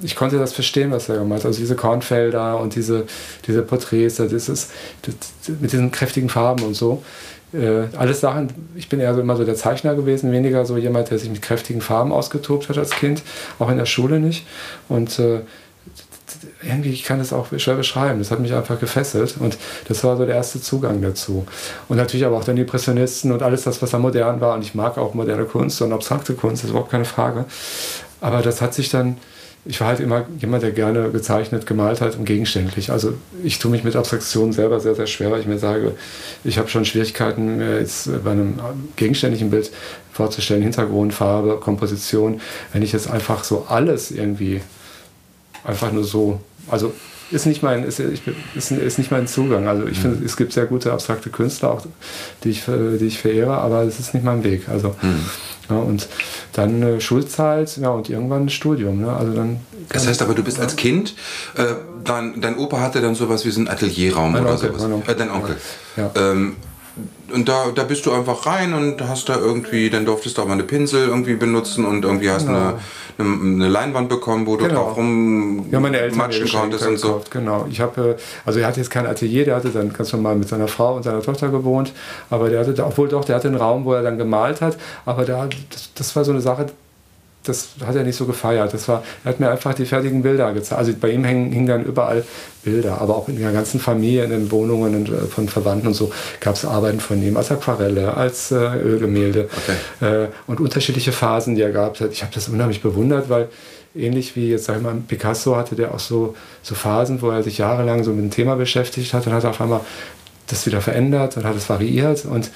[0.00, 1.46] Ich konnte das verstehen, was er gemacht hat.
[1.46, 3.04] Also diese Kornfelder und diese,
[3.46, 4.70] diese Porträts, das ist,
[5.02, 5.16] das,
[5.60, 7.02] mit diesen kräftigen Farben und so.
[7.52, 11.10] Äh, alles Sachen, ich bin eher so immer so der Zeichner gewesen, weniger so jemand,
[11.10, 13.22] der sich mit kräftigen Farben ausgetobt hat als Kind,
[13.58, 14.46] auch in der Schule nicht.
[14.88, 15.40] Und äh,
[16.62, 18.18] irgendwie, ich kann das auch schwer beschreiben.
[18.18, 19.56] Das hat mich einfach gefesselt und
[19.88, 21.46] das war so der erste Zugang dazu.
[21.88, 24.54] Und natürlich aber auch dann die Impressionisten und alles das, was da modern war.
[24.54, 27.44] Und ich mag auch moderne Kunst und abstrakte Kunst, das ist überhaupt keine Frage.
[28.20, 29.16] Aber das hat sich dann,
[29.64, 32.90] ich war halt immer jemand, der gerne gezeichnet, gemalt hat und gegenständlich.
[32.90, 35.94] Also ich tue mich mit Abstraktion selber sehr, sehr schwer, weil ich mir sage,
[36.44, 38.58] ich habe schon Schwierigkeiten, mir jetzt bei einem
[38.96, 39.70] gegenständlichen Bild
[40.12, 42.40] vorzustellen, Hintergrund, Farbe, Komposition,
[42.72, 44.60] wenn ich jetzt einfach so alles irgendwie
[45.64, 46.40] einfach nur so.
[46.70, 46.92] Also
[47.32, 49.66] ist nicht mein, ist, ist, ist nicht mein Zugang.
[49.66, 51.82] Also ich finde, es gibt sehr gute abstrakte Künstler, auch,
[52.44, 54.68] die, ich, die ich verehre, aber es ist nicht mein Weg.
[54.68, 55.24] Also, mhm.
[55.70, 56.08] ja, und
[56.52, 59.00] dann äh, Schulzeit ja, und irgendwann ein Studium.
[59.00, 59.12] Ne?
[59.12, 61.14] Also dann das heißt aber, du bist als Kind,
[61.56, 61.64] äh,
[62.04, 64.82] dein, dein Opa hatte dann sowas wie so einen Atelierraum mein oder Onkel, sowas.
[64.82, 65.14] Onkel.
[65.14, 65.56] Äh, dein Onkel.
[65.96, 66.10] Ja.
[66.14, 66.56] Ähm,
[67.32, 70.46] und da, da bist du einfach rein und hast da irgendwie, dann durftest du auch
[70.46, 72.74] mal eine Pinsel irgendwie benutzen und irgendwie hast genau.
[73.18, 74.84] eine, eine, Leinwand bekommen, wo du genau.
[74.84, 77.22] drauf rum ja, meine Eltern matschen konntest und so.
[77.30, 77.66] Genau.
[77.70, 80.68] Ich habe, also er hatte jetzt kein Atelier, der hatte dann ganz normal mit seiner
[80.68, 81.92] Frau und seiner Tochter gewohnt,
[82.28, 84.76] aber der hatte, obwohl doch, der hatte einen Raum, wo er dann gemalt hat,
[85.06, 86.66] aber da, das, das war so eine Sache,
[87.42, 88.72] das hat er nicht so gefeiert.
[88.72, 90.78] Das war, er hat mir einfach die fertigen Bilder gezeigt.
[90.78, 92.24] Also bei ihm hängen, hingen dann überall
[92.62, 96.12] Bilder, aber auch in der ganzen Familie, in den Wohnungen äh, von Verwandten und so
[96.40, 99.48] gab es Arbeiten von ihm als Aquarelle, als äh, Ölgemälde
[100.00, 100.24] okay.
[100.24, 102.12] äh, und unterschiedliche Phasen, die er gehabt hat.
[102.12, 103.48] Ich habe das unheimlich bewundert, weil
[103.94, 107.42] ähnlich wie jetzt sag ich mal Picasso hatte der auch so, so Phasen, wo er
[107.42, 109.80] sich jahrelang so mit dem Thema beschäftigt hat und hat auf einmal
[110.46, 112.50] das wieder verändert und hat es variiert und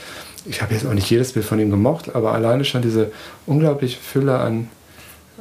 [0.48, 3.10] ich habe jetzt auch nicht jedes Bild von ihm gemocht, aber alleine schon diese
[3.46, 4.68] unglaubliche Fülle an,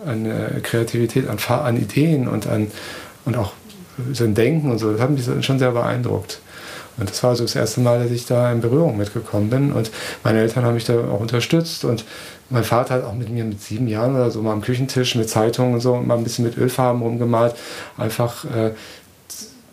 [0.05, 2.71] an äh, Kreativität, an, an Ideen und, an,
[3.25, 3.53] und auch
[4.13, 6.39] sein Denken und so, das hat mich schon sehr beeindruckt.
[6.97, 9.73] Und das war also das erste Mal, dass ich da in Berührung mitgekommen bin.
[9.73, 9.91] Und
[10.23, 11.83] meine Eltern haben mich da auch unterstützt.
[11.83, 12.05] Und
[12.49, 15.29] mein Vater hat auch mit mir mit sieben Jahren oder so mal am Küchentisch mit
[15.29, 17.55] Zeitungen und so mal ein bisschen mit Ölfarben rumgemalt.
[17.97, 18.71] Einfach äh,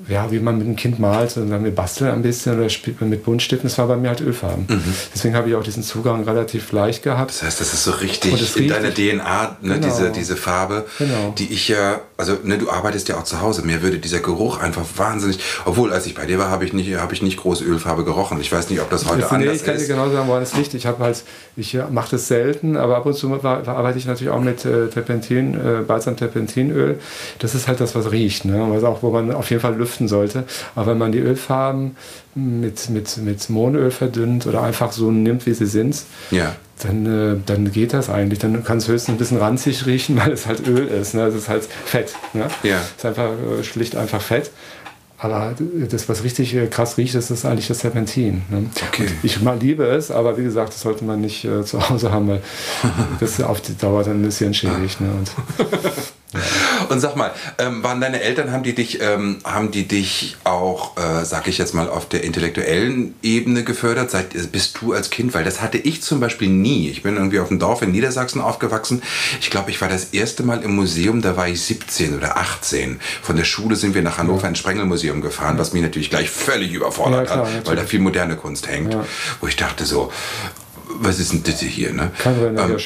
[0.08, 3.00] ja, wie man mit einem Kind malt und dann wir basteln ein bisschen oder spielt
[3.00, 3.68] man mit Buntstiften.
[3.68, 4.66] Das war bei mir halt Ölfarben.
[4.68, 4.94] Mhm.
[5.14, 7.30] Deswegen habe ich auch diesen Zugang relativ leicht gehabt.
[7.30, 9.86] Das heißt, das ist so richtig in deiner DNA, ne, genau.
[9.86, 11.34] diese, diese Farbe, genau.
[11.38, 13.62] die ich ja, also ne, du arbeitest ja auch zu Hause.
[13.62, 16.94] Mir würde dieser Geruch einfach wahnsinnig, obwohl als ich bei dir war, habe ich nicht,
[16.96, 18.40] habe ich nicht große Ölfarbe gerochen.
[18.40, 19.60] Ich weiß nicht, ob das heute das, anders ist.
[19.62, 20.74] Ich kann dir genau sagen, woran es liegt.
[20.74, 21.22] Ich habe halt,
[21.56, 25.54] ich mache das selten, aber ab und zu arbeite ich natürlich auch mit äh, Terpentin,
[25.54, 26.98] äh, Balsam-Terpentinöl.
[27.38, 28.66] Das ist halt das, was riecht, ne?
[28.68, 30.44] was auch, wo man auf jeden Fall lüften sollte.
[30.74, 31.96] Aber wenn man die Ölfarben
[32.34, 36.56] mit, mit, mit Mohnöl verdünnt oder einfach so nimmt, wie sie sind, ja.
[36.82, 38.38] dann, äh, dann geht das eigentlich.
[38.38, 41.14] Dann kann es höchstens ein bisschen ranzig riechen, weil es halt Öl ist.
[41.14, 41.22] Ne?
[41.26, 42.14] Es ist halt Fett.
[42.32, 42.46] Ne?
[42.62, 42.78] Ja.
[42.78, 44.50] Es ist einfach äh, schlicht einfach Fett.
[45.18, 45.54] Aber
[45.88, 48.42] das, was richtig äh, krass riecht, ist, ist eigentlich das Serpentin.
[48.50, 48.66] Ne?
[48.88, 49.06] Okay.
[49.22, 52.26] Ich mal liebe es, aber wie gesagt, das sollte man nicht äh, zu Hause haben,
[52.26, 52.42] weil
[53.20, 55.00] das auf die Dauer dann ein bisschen schädigt.
[55.00, 55.10] Ne?
[55.12, 55.30] Und,
[56.88, 60.96] Und sag mal, ähm, waren deine Eltern, haben die dich, ähm, haben die dich auch,
[60.96, 64.10] äh, sag ich jetzt mal, auf der intellektuellen Ebene gefördert?
[64.10, 65.34] Seit, bist du als Kind?
[65.34, 66.88] Weil das hatte ich zum Beispiel nie.
[66.88, 69.02] Ich bin irgendwie auf dem Dorf in Niedersachsen aufgewachsen.
[69.40, 73.00] Ich glaube, ich war das erste Mal im Museum, da war ich 17 oder 18.
[73.22, 76.72] Von der Schule sind wir nach Hannover ins Sprengelmuseum gefahren, was mich natürlich gleich völlig
[76.72, 78.94] überfordert ja, klar, hat, weil da viel moderne Kunst hängt.
[78.94, 79.04] Ja.
[79.40, 80.10] Wo ich dachte so,
[81.00, 81.92] was ist denn das hier?
[81.92, 82.10] Ne?
[82.18, 82.78] Kein ähm,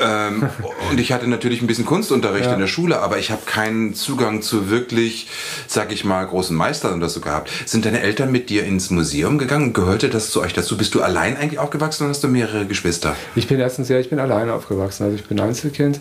[0.00, 0.48] ähm,
[0.90, 2.54] und ich hatte natürlich ein bisschen Kunstunterricht ja.
[2.54, 5.28] in der Schule, aber ich habe keinen Zugang zu wirklich,
[5.66, 7.50] sag ich mal, großen Meistern oder so gehabt.
[7.66, 9.72] Sind deine Eltern mit dir ins Museum gegangen?
[9.72, 10.76] Gehörte das zu euch dazu?
[10.76, 13.16] Bist du allein eigentlich aufgewachsen oder hast du mehrere Geschwister?
[13.34, 15.04] Ich bin erstens ja, ich bin alleine aufgewachsen.
[15.04, 16.00] Also ich bin Einzelkind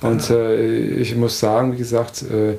[0.00, 2.56] und äh, ich muss sagen, wie gesagt, äh,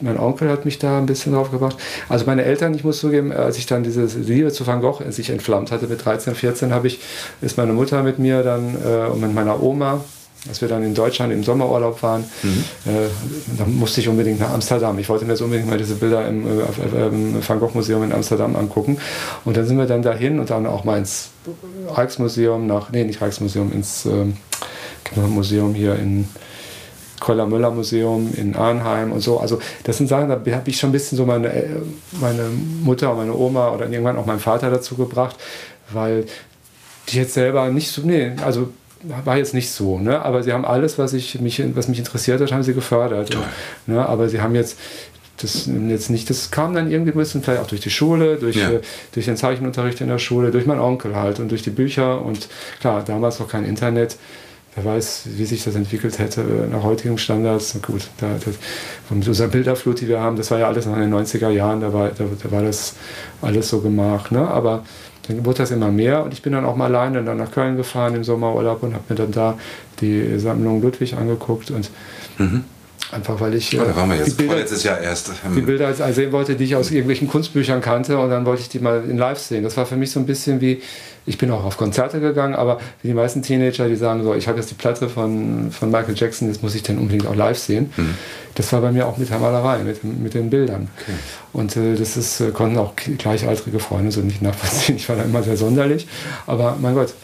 [0.00, 1.76] mein Onkel hat mich da ein bisschen drauf gebracht.
[2.08, 5.30] Also meine Eltern, ich muss zugeben, als ich dann diese Liebe zu Van Gogh sich
[5.30, 7.00] entflammt hatte mit 13, 14, habe ich,
[7.40, 10.00] ist meine Mutter mit mir dann äh, und mit meiner Oma,
[10.48, 12.64] als wir dann in Deutschland im Sommerurlaub waren, mhm.
[12.86, 13.08] äh,
[13.58, 14.98] da musste ich unbedingt nach Amsterdam.
[14.98, 18.12] Ich wollte mir jetzt unbedingt mal diese Bilder im, äh, im Van Gogh Museum in
[18.12, 18.98] Amsterdam angucken.
[19.44, 21.30] Und dann sind wir dann dahin und dann auch mal ins
[21.96, 26.28] Rijksmuseum nach, nee, nicht Rijksmuseum, ins äh, Museum hier in
[27.20, 29.38] Koller-Müller-Museum in Arnheim und so.
[29.38, 31.68] Also das sind Sachen, da habe ich schon ein bisschen so meine, äh,
[32.20, 32.44] meine
[32.82, 35.36] Mutter meine Oma oder irgendwann auch meinen Vater dazu gebracht,
[35.92, 36.26] weil
[37.08, 38.68] die jetzt selber nicht so, nee, also
[39.24, 40.20] war jetzt nicht so, ne?
[40.22, 43.34] aber sie haben alles, was, ich, mich, was mich interessiert hat, haben sie gefördert.
[43.34, 43.44] Und,
[43.94, 44.04] ne?
[44.04, 44.76] Aber sie haben jetzt
[45.40, 48.56] das jetzt nicht, das kam dann irgendwie ein bisschen vielleicht auch durch die Schule, durch,
[48.56, 48.70] ja.
[48.70, 48.80] äh,
[49.12, 52.48] durch den Zeichenunterricht in der Schule, durch meinen Onkel halt und durch die Bücher und
[52.80, 54.16] klar, damals noch kein Internet
[54.78, 57.78] wer weiß, wie sich das entwickelt hätte nach heutigen Standards.
[57.82, 58.54] Gut, da, das,
[59.06, 61.80] von dieser Bilderflut, die wir haben, das war ja alles noch in den 90er Jahren,
[61.80, 62.94] da war, da, da war das
[63.42, 64.32] alles so gemacht.
[64.32, 64.46] Ne?
[64.46, 64.84] Aber
[65.26, 67.76] dann wurde das immer mehr und ich bin dann auch mal alleine dann nach Köln
[67.76, 69.58] gefahren im Sommerurlaub und habe mir dann da
[70.00, 71.90] die Sammlung Ludwig angeguckt und
[72.38, 72.64] mhm.
[73.10, 73.78] Einfach weil ich.
[73.78, 74.36] Oh, da waren wir jetzt.
[74.36, 75.30] Bilder, Vorletztes Jahr erst.
[75.56, 78.80] Die Bilder sehen wollte, die ich aus irgendwelchen Kunstbüchern kannte und dann wollte ich die
[78.80, 79.64] mal in live sehen.
[79.64, 80.82] Das war für mich so ein bisschen wie,
[81.24, 84.46] ich bin auch auf Konzerte gegangen, aber wie die meisten Teenager, die sagen so, ich
[84.46, 87.58] habe jetzt die Platte von, von Michael Jackson, jetzt muss ich den unbedingt auch live
[87.58, 87.90] sehen.
[87.96, 88.14] Mhm.
[88.54, 90.88] Das war bei mir auch mit der Malerei, mit, mit den Bildern.
[91.00, 91.16] Okay.
[91.54, 94.96] Und äh, das ist, äh, konnten auch gleichaltrige Freunde so nicht nachvollziehen.
[94.96, 96.06] Ich war da immer sehr sonderlich,
[96.46, 97.14] aber mein Gott.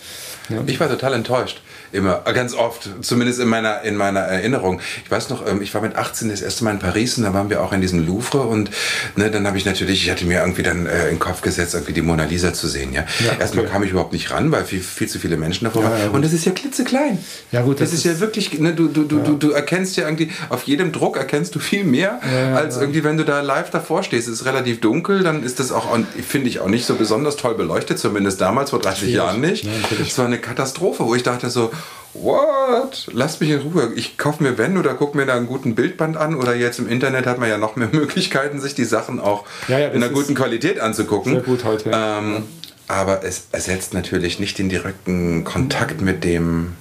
[0.49, 0.63] Ja.
[0.67, 1.61] Ich war total enttäuscht.
[1.95, 4.81] Immer, ganz oft, zumindest in meiner, in meiner Erinnerung.
[5.05, 7.33] Ich weiß noch, ähm, ich war mit 18 das erste Mal in Paris und da
[7.33, 8.69] waren wir auch in diesem Louvre und
[9.15, 11.73] ne, dann habe ich natürlich, ich hatte mir irgendwie dann äh, in den Kopf gesetzt,
[11.75, 12.93] irgendwie die Mona Lisa zu sehen.
[12.93, 13.07] Ja?
[13.25, 15.91] ja Erstmal kam ich überhaupt nicht ran, weil viel, viel zu viele Menschen davor ja,
[15.91, 16.01] waren.
[16.01, 17.25] Ja, und das ist ja klitzeklein.
[17.53, 19.97] Ja gut, das, das ist, ist, ja wirklich, ne, du, du, du, du, du erkennst
[19.97, 22.19] ja irgendwie, auf jedem Druck erkennst du viel mehr,
[22.57, 24.27] als irgendwie, wenn du da live davor stehst.
[24.27, 27.55] Es ist relativ dunkel, dann ist das auch, finde ich, auch nicht so besonders toll
[27.55, 29.15] beleuchtet, zumindest damals vor 30 Schwierig.
[29.15, 29.69] Jahren nicht.
[30.01, 31.71] Es war eine Katastrophe, wo ich dachte so,
[32.15, 33.09] what?
[33.13, 33.93] Lasst mich in Ruhe.
[33.97, 36.89] Ich kaufe mir wenn oder gucke mir da einen guten Bildband an oder jetzt im
[36.89, 40.13] Internet hat man ja noch mehr Möglichkeiten, sich die Sachen auch ja, ja, in einer
[40.13, 41.33] guten Qualität anzugucken.
[41.33, 41.91] Sehr gut heute.
[41.93, 42.45] Ähm,
[42.87, 46.75] aber es ersetzt natürlich nicht den direkten Kontakt mit dem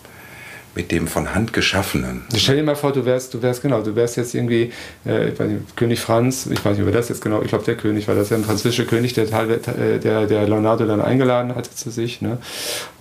[0.76, 2.24] mit dem von Hand geschaffenen.
[2.36, 4.72] Stell dir mal vor, du wärst, du wärst genau, du wärst jetzt irgendwie
[5.06, 8.08] äh, nicht, König Franz, ich weiß nicht, wer das jetzt genau, ich glaube der König,
[8.08, 12.22] weil das ja ein französischer König, der, der, der Leonardo dann eingeladen hatte zu sich,
[12.22, 12.40] ne,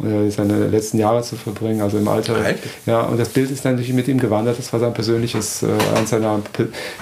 [0.02, 2.40] äh, seine letzten Jahre zu verbringen, also im Alter.
[2.40, 2.58] Right.
[2.86, 5.68] Ja, und das Bild ist dann natürlich mit ihm gewandert, das war sein persönliches, äh,
[5.96, 6.42] eins seiner,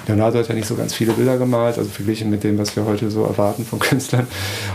[0.07, 2.85] Leonardo hat ja nicht so ganz viele Bilder gemalt, also verglichen mit dem, was wir
[2.85, 4.27] heute so erwarten von Künstlern.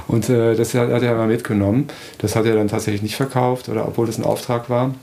[0.08, 1.88] Und äh, das hat, hat er mal mitgenommen.
[2.18, 4.94] Das hat er dann tatsächlich nicht verkauft, oder obwohl das ein Auftrag war.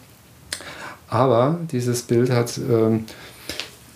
[1.12, 3.04] Aber dieses Bild hat, ähm,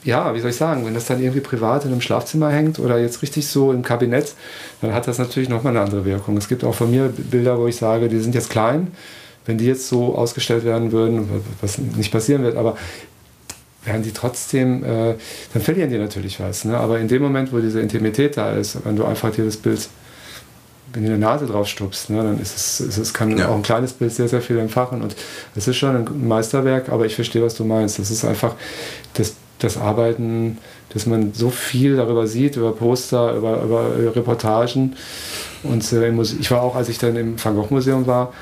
[0.04, 2.98] ja, wie soll ich sagen, wenn das dann irgendwie privat in einem Schlafzimmer hängt oder
[2.98, 4.34] jetzt richtig so im Kabinett,
[4.82, 6.36] dann hat das natürlich nochmal eine andere Wirkung.
[6.36, 8.88] Es gibt auch von mir Bilder, wo ich sage, die sind jetzt klein.
[9.46, 11.26] Wenn die jetzt so ausgestellt werden würden,
[11.62, 12.76] was nicht passieren wird, aber
[13.84, 15.14] werden die trotzdem, äh,
[15.54, 16.66] dann verlieren die natürlich was.
[16.66, 16.76] Ne?
[16.76, 19.88] Aber in dem Moment, wo diese Intimität da ist, wenn du einfach dir das Bild
[20.92, 23.48] wenn du eine Nase drauf stupst, ne, dann ist es, ist es kann ja.
[23.48, 25.02] auch ein kleines Bild sehr, sehr viel entfachen.
[25.02, 25.16] Und
[25.54, 27.98] es ist schon ein Meisterwerk, aber ich verstehe, was du meinst.
[27.98, 28.54] Das ist einfach
[29.14, 30.58] das, das Arbeiten,
[30.90, 34.96] dass man so viel darüber sieht, über Poster, über, über Reportagen.
[35.62, 38.32] Und äh, ich war auch, als ich dann im Van Gogh Museum war,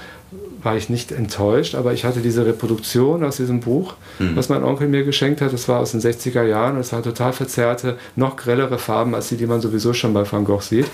[0.65, 4.35] war ich nicht enttäuscht, aber ich hatte diese Reproduktion aus diesem Buch, mhm.
[4.35, 5.53] was mein Onkel mir geschenkt hat.
[5.53, 9.29] Das war aus den 60er Jahren und es hat total verzerrte, noch grellere Farben als
[9.29, 10.87] die, die man sowieso schon bei Van Gogh sieht.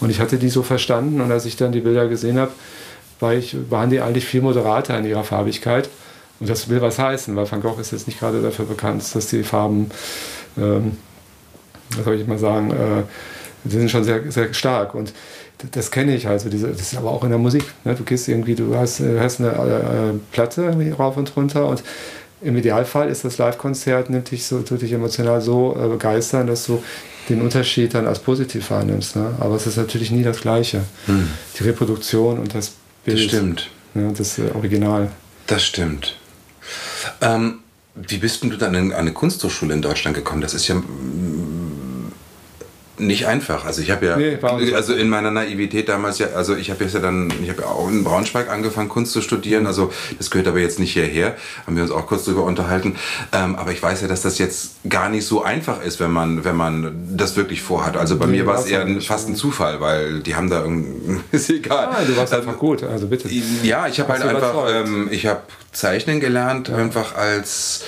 [0.00, 2.52] Und ich hatte die so verstanden und als ich dann die Bilder gesehen habe,
[3.18, 5.88] war ich, waren die eigentlich viel moderater in ihrer Farbigkeit.
[6.38, 9.28] Und das will was heißen, weil Van Gogh ist jetzt nicht gerade dafür bekannt, dass
[9.28, 9.90] die Farben,
[10.58, 10.98] ähm,
[11.96, 13.02] was soll ich mal sagen, äh,
[13.64, 14.94] die sind schon sehr, sehr stark.
[14.94, 15.14] Und
[15.72, 16.48] das kenne ich also.
[16.48, 17.64] Diese, das ist aber auch in der Musik.
[17.84, 17.94] Ne?
[17.94, 21.82] Du gehst irgendwie, du hast, äh, hast eine äh, Platte rauf und runter und
[22.42, 26.66] im Idealfall ist das Live-Konzert, nimmt dich so, tut dich emotional so äh, begeistern, dass
[26.66, 26.82] du
[27.30, 29.16] den Unterschied dann als positiv wahrnimmst.
[29.16, 29.34] Ne?
[29.40, 30.82] Aber es ist natürlich nie das Gleiche.
[31.06, 31.28] Hm.
[31.58, 32.72] Die Reproduktion und das
[33.04, 33.18] Bild.
[33.18, 33.70] Das stimmt.
[33.94, 34.12] Ne?
[34.16, 35.10] Das äh, Original.
[35.46, 36.16] Das stimmt.
[37.22, 37.60] Ähm,
[37.94, 40.42] wie bist denn du dann an eine Kunsthochschule in Deutschland gekommen?
[40.42, 40.82] Das ist ja
[42.98, 43.64] nicht einfach.
[43.64, 44.38] Also ich habe ja, nee,
[44.74, 47.68] also in meiner Naivität damals ja, also ich habe jetzt ja dann, ich habe ja
[47.68, 49.66] auch in Braunschweig angefangen Kunst zu studieren.
[49.66, 51.36] Also das gehört aber jetzt nicht hierher.
[51.66, 52.96] Haben wir uns auch kurz drüber unterhalten.
[53.32, 56.44] Ähm, aber ich weiß ja, dass das jetzt gar nicht so einfach ist, wenn man,
[56.44, 57.96] wenn man das wirklich vorhat.
[57.96, 60.62] Also bei nee, mir war es eher ein, fast ein Zufall, weil die haben da
[60.62, 61.88] irgendwie, ist egal.
[61.90, 62.82] Ah, du warst ähm, einfach gut.
[62.84, 63.28] Also bitte.
[63.62, 65.40] Ja, ich habe halt einfach, ähm, ich habe
[65.72, 66.76] Zeichnen gelernt, ja.
[66.76, 67.82] einfach als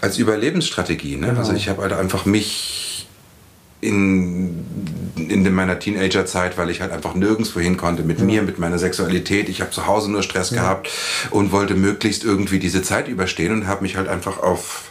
[0.00, 1.16] als Überlebensstrategie.
[1.16, 1.28] Ne?
[1.28, 1.40] Genau.
[1.40, 2.85] Also ich habe halt einfach mich
[3.86, 4.64] in,
[5.16, 8.24] in meiner Teenagerzeit, weil ich halt einfach nirgendwo hin konnte mit ja.
[8.24, 9.48] mir, mit meiner Sexualität.
[9.48, 10.62] Ich habe zu Hause nur Stress ja.
[10.62, 10.90] gehabt
[11.30, 14.90] und wollte möglichst irgendwie diese Zeit überstehen und habe mich halt einfach auf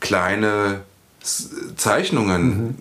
[0.00, 0.80] kleine
[1.76, 2.74] Zeichnungen mhm.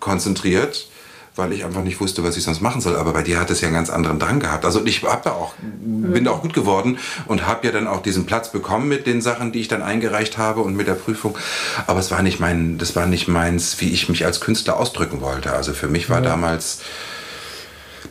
[0.00, 0.88] konzentriert
[1.34, 2.96] weil ich einfach nicht wusste, was ich sonst machen soll.
[2.96, 4.64] Aber bei dir hat es ja einen ganz anderen Drang gehabt.
[4.64, 8.02] Also ich hab da auch, bin da auch gut geworden und habe ja dann auch
[8.02, 11.38] diesen Platz bekommen mit den Sachen, die ich dann eingereicht habe und mit der Prüfung.
[11.86, 15.20] Aber es war nicht mein, das war nicht meins, wie ich mich als Künstler ausdrücken
[15.20, 15.52] wollte.
[15.52, 16.30] Also für mich war ja.
[16.30, 16.80] damals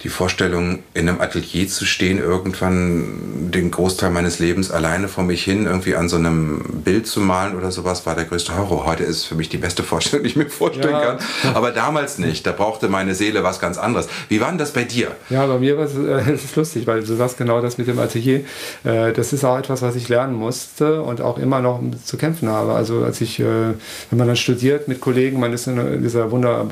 [0.04, 5.44] die Vorstellung, in einem Atelier zu stehen, irgendwann den Großteil meines Lebens alleine vor mich
[5.44, 8.86] hin, irgendwie an so einem Bild zu malen oder sowas, war der größte Horror.
[8.86, 11.16] Heute ist für mich die beste Vorstellung, die ich mir vorstellen ja.
[11.16, 11.20] kann.
[11.54, 12.48] Aber damals nicht.
[12.48, 14.08] Da brauchte meine Seele was ganz anderes.
[14.28, 15.12] Wie war denn das bei dir?
[15.30, 18.00] Ja, bei mir war es äh, ist lustig, weil du sagst genau das mit dem
[18.00, 18.42] Atelier.
[18.84, 22.50] Äh, das ist auch etwas, was ich lernen musste und auch immer noch zu kämpfen
[22.50, 22.74] habe.
[22.74, 26.68] Also als ich, äh, wenn man dann studiert mit Kollegen, man ist in dieser wunder,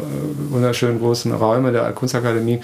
[0.49, 2.61] wunderschönen großen Räume der Kunstakademie,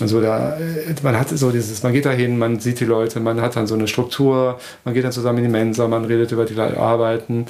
[0.00, 0.56] also da,
[1.02, 3.74] man hat so dieses, man geht dahin, man sieht die Leute, man hat dann so
[3.74, 7.46] eine Struktur, man geht dann zusammen in die Mensa, man redet über die Arbeiten,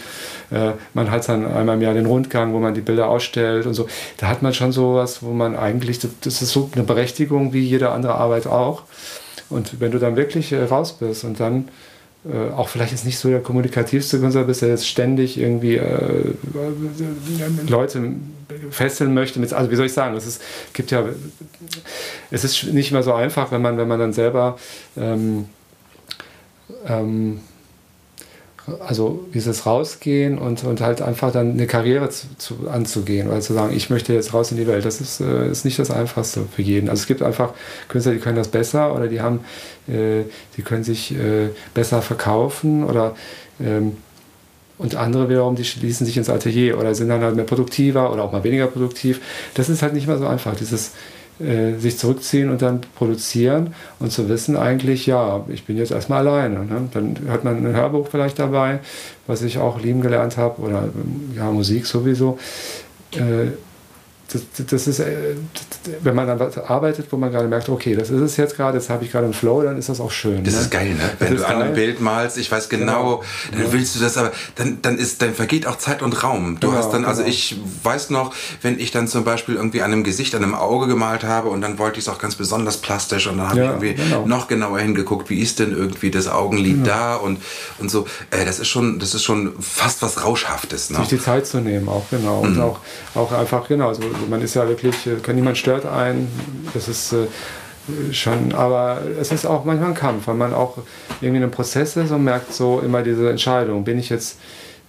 [0.50, 3.74] äh, man hat dann einmal im Jahr den Rundgang, wo man die Bilder ausstellt und
[3.74, 3.86] so.
[4.16, 7.90] Da hat man schon sowas, wo man eigentlich, das ist so eine Berechtigung wie jede
[7.90, 8.82] andere Arbeit auch.
[9.48, 11.68] Und wenn du dann wirklich äh, raus bist und dann
[12.24, 16.34] äh, auch vielleicht jetzt nicht so der kommunikativste Künstler bist, der jetzt ständig irgendwie äh,
[17.66, 18.14] Leute
[18.70, 19.40] fesseln möchte.
[19.40, 20.42] Mit, also wie soll ich sagen, es ist,
[20.72, 21.04] gibt ja,
[22.30, 24.58] es ist nicht mehr so einfach, wenn man, wenn man dann selber
[24.96, 25.46] ähm,
[26.86, 27.40] ähm,
[28.78, 33.52] also dieses Rausgehen und, und halt einfach dann eine Karriere zu, zu, anzugehen oder zu
[33.52, 36.42] sagen, ich möchte jetzt raus in die Welt, das ist, äh, ist nicht das Einfachste
[36.54, 36.88] für jeden.
[36.88, 37.54] Also es gibt einfach
[37.88, 39.40] Künstler, die können das besser oder die haben,
[39.88, 40.22] äh,
[40.56, 43.14] die können sich äh, besser verkaufen oder
[43.60, 43.96] ähm,
[44.80, 48.24] und andere wiederum, die schließen sich ins Atelier oder sind dann halt mehr produktiver oder
[48.24, 49.20] auch mal weniger produktiv.
[49.52, 50.92] Das ist halt nicht mehr so einfach, dieses
[51.38, 56.26] äh, sich zurückziehen und dann produzieren und zu wissen eigentlich, ja, ich bin jetzt erstmal
[56.26, 56.64] alleine.
[56.64, 56.88] Ne?
[56.92, 58.78] Dann hat man ein Hörbuch vielleicht dabei,
[59.26, 60.88] was ich auch lieben gelernt habe oder
[61.36, 62.38] ja, Musik sowieso.
[63.12, 63.52] Äh,
[64.32, 65.34] das, das ist, äh,
[66.02, 68.88] wenn man dann arbeitet, wo man gerade merkt, okay, das ist es jetzt gerade, jetzt
[68.88, 70.44] habe ich gerade einen Flow, dann ist das auch schön.
[70.44, 70.60] Das ne?
[70.60, 71.10] ist geil, ne?
[71.18, 73.64] Wenn du an einem Bild malst, ich weiß genau, genau.
[73.64, 76.58] dann willst du das, aber dann, dann ist, dann vergeht auch Zeit und Raum.
[76.60, 77.30] Du genau, hast dann, also genau.
[77.30, 80.86] ich weiß noch, wenn ich dann zum Beispiel irgendwie an einem Gesicht, an einem Auge
[80.86, 83.64] gemalt habe und dann wollte ich es auch ganz besonders plastisch und dann habe ja,
[83.64, 84.26] ich irgendwie genau.
[84.26, 87.42] noch genauer hingeguckt, wie ist denn irgendwie das Augenlid da und,
[87.78, 88.06] und so.
[88.30, 90.90] Äh, das ist schon, das ist schon fast was Rauschhaftes.
[90.90, 90.98] Ne?
[90.98, 92.42] Sich die Zeit zu nehmen, auch genau.
[92.42, 92.48] Mhm.
[92.48, 92.80] Und auch,
[93.14, 96.28] auch einfach, genau, so man ist ja wirklich, äh, kann niemand stört einen.
[96.74, 97.26] Das ist äh,
[98.12, 100.78] schon, aber es ist auch manchmal ein Kampf, weil man auch
[101.20, 104.36] irgendwie in einem Prozess ist und merkt so immer diese Entscheidung, bin ich jetzt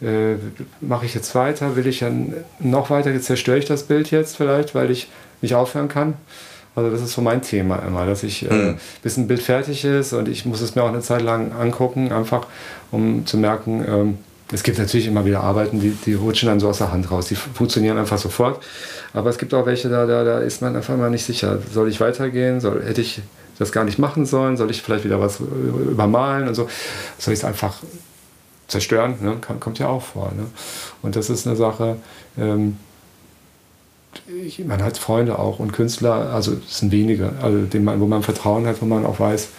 [0.01, 0.35] äh,
[0.81, 4.73] mache ich jetzt weiter, will ich dann noch weiter, zerstöre ich das Bild jetzt vielleicht,
[4.73, 5.07] weil ich
[5.41, 6.15] nicht aufhören kann.
[6.75, 8.77] Also das ist so mein Thema immer, dass ich, äh, mhm.
[9.03, 12.11] bis ein Bild fertig ist und ich muss es mir auch eine Zeit lang angucken,
[12.11, 12.47] einfach
[12.91, 14.17] um zu merken, ähm,
[14.51, 17.27] es gibt natürlich immer wieder Arbeiten, die, die rutschen dann so aus der Hand raus,
[17.27, 18.63] die funktionieren einfach sofort.
[19.13, 21.59] Aber es gibt auch welche, da, da, da ist man einfach mal nicht sicher.
[21.71, 22.59] Soll ich weitergehen?
[22.59, 23.21] Soll, hätte ich
[23.59, 24.57] das gar nicht machen sollen?
[24.57, 26.67] Soll ich vielleicht wieder was übermalen und so?
[27.17, 27.77] Soll ich es einfach
[28.67, 29.15] zerstören?
[29.21, 29.37] Ne?
[29.59, 30.31] kommt ja auch vor.
[30.35, 30.45] Ne?
[31.01, 31.97] Und das ist eine Sache,
[32.37, 32.77] ähm,
[34.45, 38.23] ich, man hat Freunde auch und Künstler, also es sind wenige, also man, wo man
[38.23, 39.49] Vertrauen hat, wo man auch weiß,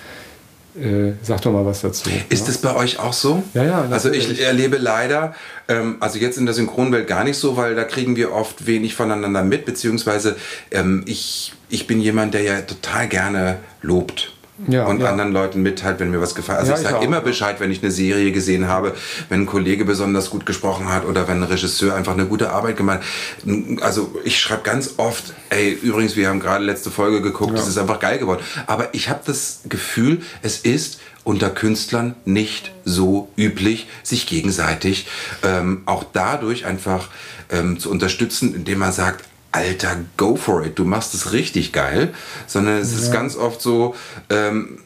[0.75, 2.09] äh, sag doch mal was dazu.
[2.29, 3.43] Ist es bei euch auch so?
[3.55, 3.89] Ja, ja.
[3.91, 5.35] Also ich erlebe leider,
[5.69, 8.95] ähm, also jetzt in der Synchronwelt gar nicht so, weil da kriegen wir oft wenig
[8.95, 10.37] voneinander mit, beziehungsweise
[10.71, 14.33] ähm, ich, ich bin jemand, der ja total gerne lobt
[14.69, 15.11] ja, und ja.
[15.11, 16.59] anderen Leuten mitteilt, wenn mir was gefällt.
[16.59, 18.95] Also ja, ich sage immer Bescheid, wenn ich eine Serie gesehen habe,
[19.29, 22.77] wenn ein Kollege besonders gut gesprochen hat oder wenn ein Regisseur einfach eine gute Arbeit
[22.77, 23.83] gemacht hat.
[23.83, 27.79] Also ich schreibe ganz oft, ey, übrigens, wir haben gerade letzte Folge geguckt, das ist
[27.79, 28.43] einfach geil geworden.
[28.67, 35.07] Aber ich habe das Gefühl, es ist unter Künstlern nicht so üblich, sich gegenseitig
[35.45, 37.09] ähm, auch dadurch einfach
[37.51, 42.15] ähm, zu unterstützen, indem man sagt, Alter, go for it, du machst es richtig geil,
[42.47, 42.99] sondern es ja.
[42.99, 43.95] ist ganz oft so,
[44.31, 44.79] ähm,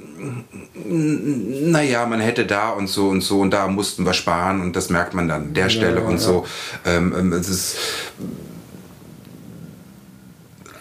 [0.84, 4.90] naja, man hätte da und so und so und da mussten wir sparen und das
[4.90, 6.44] merkt man dann an der ja, Stelle ja, und so.
[6.84, 7.76] Ähm, ähm, es ist,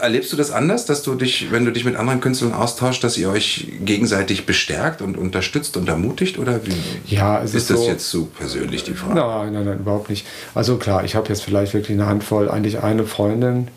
[0.06, 3.18] erlebst du das anders, dass du dich, wenn du dich mit anderen Künstlern austauschst, dass
[3.18, 6.38] ihr euch gegenseitig bestärkt und unterstützt und ermutigt?
[6.38, 9.16] Oder wie ja, es ist, ist das so, jetzt zu persönlich die Frage?
[9.16, 10.26] Nein, nein, nein, überhaupt nicht.
[10.54, 13.68] Also klar, ich habe jetzt vielleicht wirklich eine Handvoll, eigentlich eine Freundin,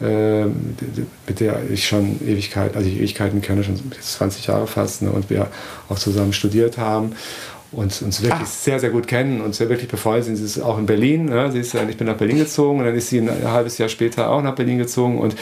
[0.00, 5.10] äh, mit der ich schon Ewigkeiten, also ich Ewigkeiten kenne, schon 20 Jahre fast, ne,
[5.10, 5.48] und wir
[5.88, 7.14] auch zusammen studiert haben
[7.72, 8.46] und uns wirklich ah.
[8.46, 10.36] sehr, sehr gut kennen und sehr wirklich befreundet sind.
[10.36, 11.26] Sie ist auch in Berlin.
[11.26, 11.50] Ne?
[11.50, 14.30] Sie ist, ich bin nach Berlin gezogen und dann ist sie ein, halbes Jahr später
[14.30, 15.18] auch nach Berlin gezogen.
[15.18, 15.34] Und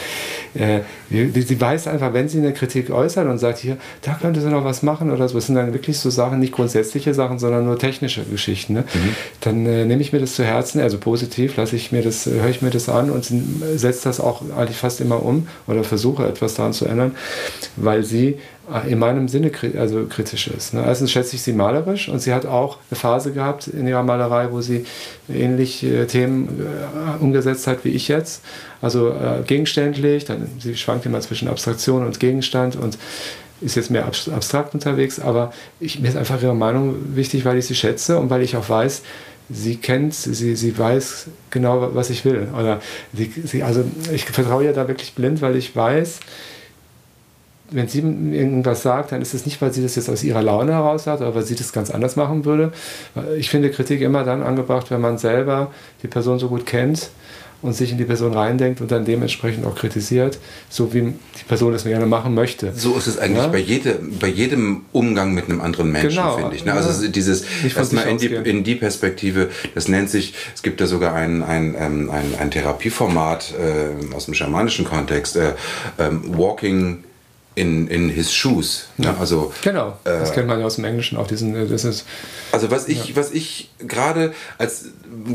[0.55, 4.41] äh, sie, sie, weiß einfach, wenn sie eine Kritik äußert und sagt, hier, da könnte
[4.41, 7.39] sie noch was machen oder so, das sind dann wirklich so Sachen, nicht grundsätzliche Sachen,
[7.41, 8.75] sondern nur technische Geschichten.
[8.75, 8.81] Ne?
[8.81, 9.17] Mhm.
[9.41, 12.49] Dann äh, nehme ich mir das zu Herzen, also positiv, lasse ich mir das, höre
[12.49, 16.55] ich mir das an und setze das auch eigentlich fast immer um oder versuche etwas
[16.55, 17.17] daran zu ändern,
[17.77, 18.39] weil sie
[18.89, 20.75] in meinem Sinne also kritisch ist.
[20.75, 20.85] Ne?
[20.87, 24.49] Erstens schätze ich sie malerisch und sie hat auch eine Phase gehabt in ihrer Malerei,
[24.51, 24.85] wo sie
[25.29, 28.43] ähnliche Themen äh, umgesetzt hat wie ich jetzt.
[28.81, 32.99] Also äh, gegenständlich, dann, sie schwankt immer zwischen Abstraktion und Gegenstand und
[33.61, 37.67] ist jetzt mehr abstrakt unterwegs, aber ich, mir ist einfach ihre Meinung wichtig, weil ich
[37.67, 39.03] sie schätze und weil ich auch weiß,
[39.51, 42.49] sie kennt, sie, sie weiß genau, was ich will.
[42.59, 42.81] Oder
[43.13, 46.21] sie, sie, also ich vertraue ihr da wirklich blind, weil ich weiß,
[47.71, 50.73] wenn sie irgendwas sagt, dann ist es nicht, weil sie das jetzt aus ihrer Laune
[50.73, 52.73] heraus sagt, aber weil sie das ganz anders machen würde.
[53.39, 55.71] Ich finde Kritik immer dann angebracht, wenn man selber
[56.03, 57.11] die Person so gut kennt
[57.63, 61.73] und sich in die Person reindenkt und dann dementsprechend auch kritisiert, so wie die Person
[61.73, 62.73] das gerne machen möchte.
[62.75, 63.49] So ist es eigentlich ja?
[63.49, 66.39] bei, jede, bei jedem Umgang mit einem anderen Menschen, genau.
[66.39, 66.65] finde ich.
[66.65, 66.73] Ne?
[66.73, 67.11] Also ja.
[67.11, 67.45] dieses
[67.77, 71.75] erstmal in die, in die Perspektive, das nennt sich, es gibt da sogar ein, ein,
[71.79, 75.53] ähm, ein, ein Therapieformat äh, aus dem schamanischen Kontext, äh,
[75.99, 77.05] ähm, Walking
[77.57, 78.87] in, in his shoes.
[78.97, 79.15] Ne?
[79.19, 81.27] Also, genau, das äh, kennt man ja aus dem Englischen auch.
[81.27, 82.05] Diesen, äh, das ist,
[82.53, 83.17] also was ich, ja.
[83.17, 84.87] was ich gerade als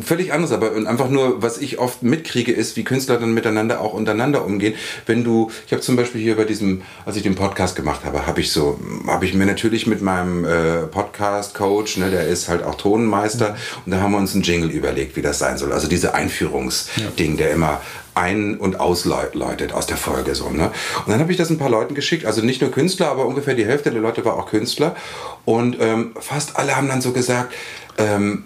[0.02, 3.94] völlig anderes, aber einfach nur, was ich oft mitkriege, ist, wie Künstler dann miteinander auch
[3.94, 4.76] untereinander umgehen.
[5.06, 8.26] Wenn du, ich habe zum Beispiel hier bei diesem, als ich den Podcast gemacht habe,
[8.26, 12.64] habe ich so, habe ich mir natürlich mit meinem äh, Podcast-Coach, ne, der ist halt
[12.64, 13.58] auch Tonmeister, mhm.
[13.86, 15.74] und da haben wir uns einen Jingle überlegt, wie das sein soll.
[15.74, 17.38] Also diese Einführungsding, ja.
[17.38, 17.82] der immer
[18.16, 20.36] ein- und ausläutet aus der Folge.
[20.36, 20.72] So, ne?
[21.06, 23.54] Und dann habe ich das ein paar Leuten geschickt, also nicht nur Künstler, aber ungefähr
[23.54, 24.96] die Hälfte der Leute war auch Künstler.
[25.44, 27.54] Und ähm, fast alle haben dann so gesagt,
[27.98, 28.46] ähm,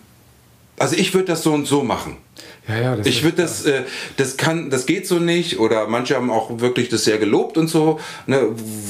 [0.77, 2.17] also ich würde das so und so machen.
[2.69, 3.82] Ja, ja, ich würde das, äh,
[4.17, 5.60] das kann, das geht so nicht.
[5.60, 7.99] Oder manche haben auch wirklich das sehr gelobt und so.
[8.27, 8.41] Ne?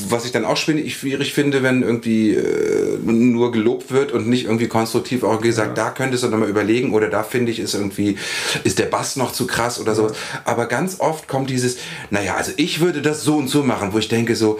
[0.09, 4.67] Was ich dann auch schwierig finde, wenn irgendwie äh, nur gelobt wird und nicht irgendwie
[4.67, 5.85] konstruktiv auch gesagt, ja.
[5.85, 8.17] da könntest du nochmal überlegen oder da finde ich ist irgendwie,
[8.65, 10.13] ist der Bass noch zu krass oder sowas.
[10.43, 11.77] Aber ganz oft kommt dieses,
[12.09, 14.59] naja, also ich würde das so und so machen, wo ich denke so,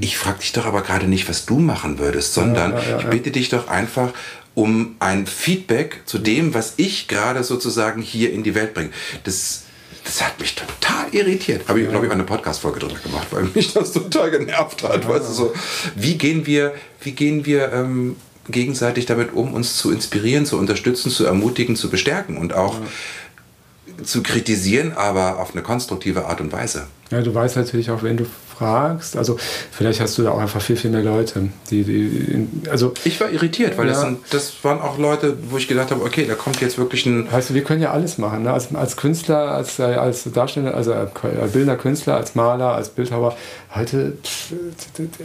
[0.00, 3.48] ich frage dich doch aber gerade nicht, was du machen würdest, sondern ich bitte dich
[3.48, 4.12] doch einfach,
[4.56, 8.88] um ein Feedback zu dem, was ich gerade sozusagen hier in die Welt bringe.
[9.24, 9.64] Das,
[10.02, 11.68] das hat mich total irritiert.
[11.68, 11.90] Habe ich, ja.
[11.90, 15.04] glaube ich, eine Podcast-Folge drüber gemacht, weil mich das total genervt hat.
[15.04, 15.10] Ja.
[15.10, 15.54] Weißt du, so,
[15.94, 18.16] wie gehen wir, wie gehen wir ähm,
[18.48, 24.04] gegenseitig damit um, uns zu inspirieren, zu unterstützen, zu ermutigen, zu bestärken und auch ja.
[24.04, 26.86] zu kritisieren, aber auf eine konstruktive Art und Weise.
[27.10, 28.26] Ja, du weißt natürlich auch, wenn du
[28.56, 29.16] fragst.
[29.16, 29.36] Also
[29.70, 33.30] vielleicht hast du da auch einfach viel, viel mehr Leute, die, die also ich war
[33.30, 36.34] irritiert, weil ja, das, sind, das waren auch Leute, wo ich gedacht habe, okay, da
[36.34, 37.30] kommt jetzt wirklich ein.
[37.30, 38.44] Weißt du, wir können ja alles machen.
[38.44, 38.52] Ne?
[38.52, 41.12] Als, als Künstler, als, als Darsteller, also als
[41.52, 43.36] bildender Künstler, als Maler, als Bildhauer,
[43.74, 44.16] heute,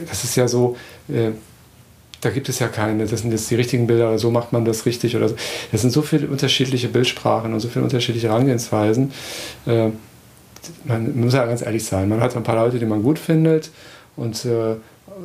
[0.08, 0.76] das ist ja so.
[1.08, 1.30] Äh,
[2.20, 4.64] da gibt es ja keine, das sind jetzt die richtigen Bilder oder so macht man
[4.64, 5.34] das richtig oder so.
[5.72, 9.12] Das sind so viele unterschiedliche Bildsprachen und so viele unterschiedliche Herangehensweisen.
[9.66, 9.90] Äh,
[10.84, 13.70] man muss ja ganz ehrlich sein, man hat ein paar Leute, die man gut findet
[14.16, 14.76] und äh,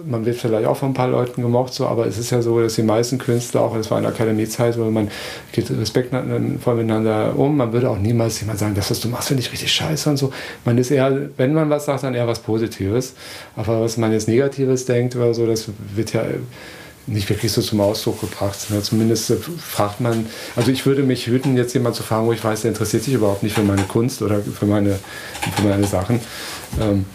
[0.06, 2.60] man wird vielleicht auch von ein paar Leuten gemocht, so, aber es ist ja so,
[2.60, 5.10] dass die meisten Künstler, auch das war in der Akademiezeit, wo man
[5.52, 9.42] geht respektvoll miteinander um, man würde auch niemals jemand sagen, das, was du machst, finde
[9.42, 10.32] ich richtig scheiße und so.
[10.66, 13.14] Man ist eher, wenn man was sagt, dann eher was Positives.
[13.56, 16.24] Aber was man jetzt Negatives denkt oder so, das wird ja
[17.08, 18.58] nicht wirklich so zum Ausdruck gebracht.
[18.70, 22.34] Ja, zumindest äh, fragt man, also ich würde mich hüten, jetzt jemand zu fragen, wo
[22.34, 25.00] ich weiß, der interessiert sich überhaupt nicht für meine Kunst oder für meine,
[25.56, 26.20] für meine Sachen.
[26.80, 27.06] Ähm,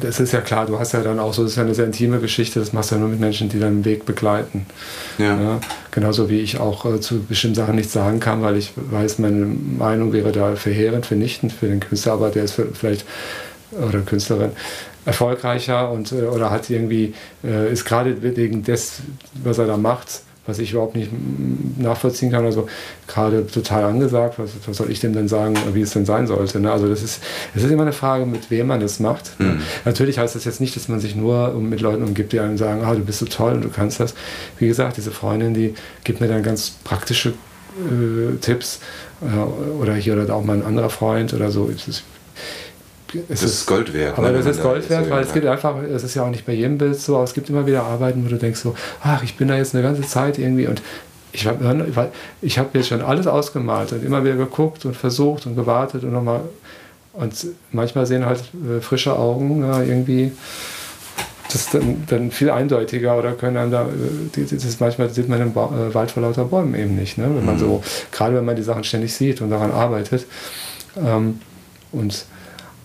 [0.00, 1.86] das ist ja klar, du hast ja dann auch so, das ist ja eine sehr
[1.86, 4.66] intime Geschichte, das machst du ja nur mit Menschen, die deinen Weg begleiten.
[5.18, 5.40] Ja.
[5.40, 9.18] ja genauso wie ich auch äh, zu bestimmten Sachen nichts sagen kann, weil ich weiß,
[9.18, 13.04] meine Meinung wäre da verheerend, vernichtend für den Künstler, aber der ist vielleicht,
[13.72, 14.50] oder Künstlerin,
[15.08, 19.00] erfolgreicher und äh, oder hat irgendwie äh, ist gerade wegen des,
[19.42, 21.10] was er da macht, was ich überhaupt nicht
[21.78, 22.68] nachvollziehen kann, also
[23.06, 24.38] gerade total angesagt.
[24.38, 26.60] Was, was, soll ich dem denn sagen, wie es denn sein sollte?
[26.60, 26.70] Ne?
[26.70, 27.22] Also das ist,
[27.54, 29.38] das ist immer eine Frage, mit wem man das macht.
[29.38, 29.60] Mhm.
[29.84, 32.82] Natürlich heißt das jetzt nicht, dass man sich nur mit Leuten umgibt, die einem sagen,
[32.84, 34.14] ah, du bist so toll und du kannst das.
[34.58, 38.80] Wie gesagt, diese Freundin, die gibt mir dann ganz praktische äh, Tipps
[39.22, 41.70] äh, oder hier oder da auch mal ein anderer Freund oder so.
[41.74, 42.02] Es
[43.28, 44.18] das ist Gold wert.
[44.18, 46.46] Aber ne, das ist Gold wert, weil es gibt einfach, es ist ja auch nicht
[46.46, 49.22] bei jedem Bild so, aber es gibt immer wieder Arbeiten, wo du denkst so, ach,
[49.22, 50.82] ich bin da jetzt eine ganze Zeit irgendwie und
[51.32, 52.02] ich habe
[52.40, 56.12] ich hab jetzt schon alles ausgemalt und immer wieder geguckt und versucht und gewartet und
[56.12, 56.40] nochmal
[57.12, 57.34] und
[57.72, 60.32] manchmal sehen halt äh, frische Augen ja, irgendwie
[61.52, 65.50] das dann, dann viel eindeutiger oder können einem da, äh, das manchmal sieht man im
[65.50, 67.24] äh, Wald vor lauter Bäumen eben nicht, ne?
[67.24, 67.60] wenn man mhm.
[67.60, 67.82] so,
[68.12, 70.26] gerade wenn man die Sachen ständig sieht und daran arbeitet
[70.96, 71.40] ähm,
[71.92, 72.26] und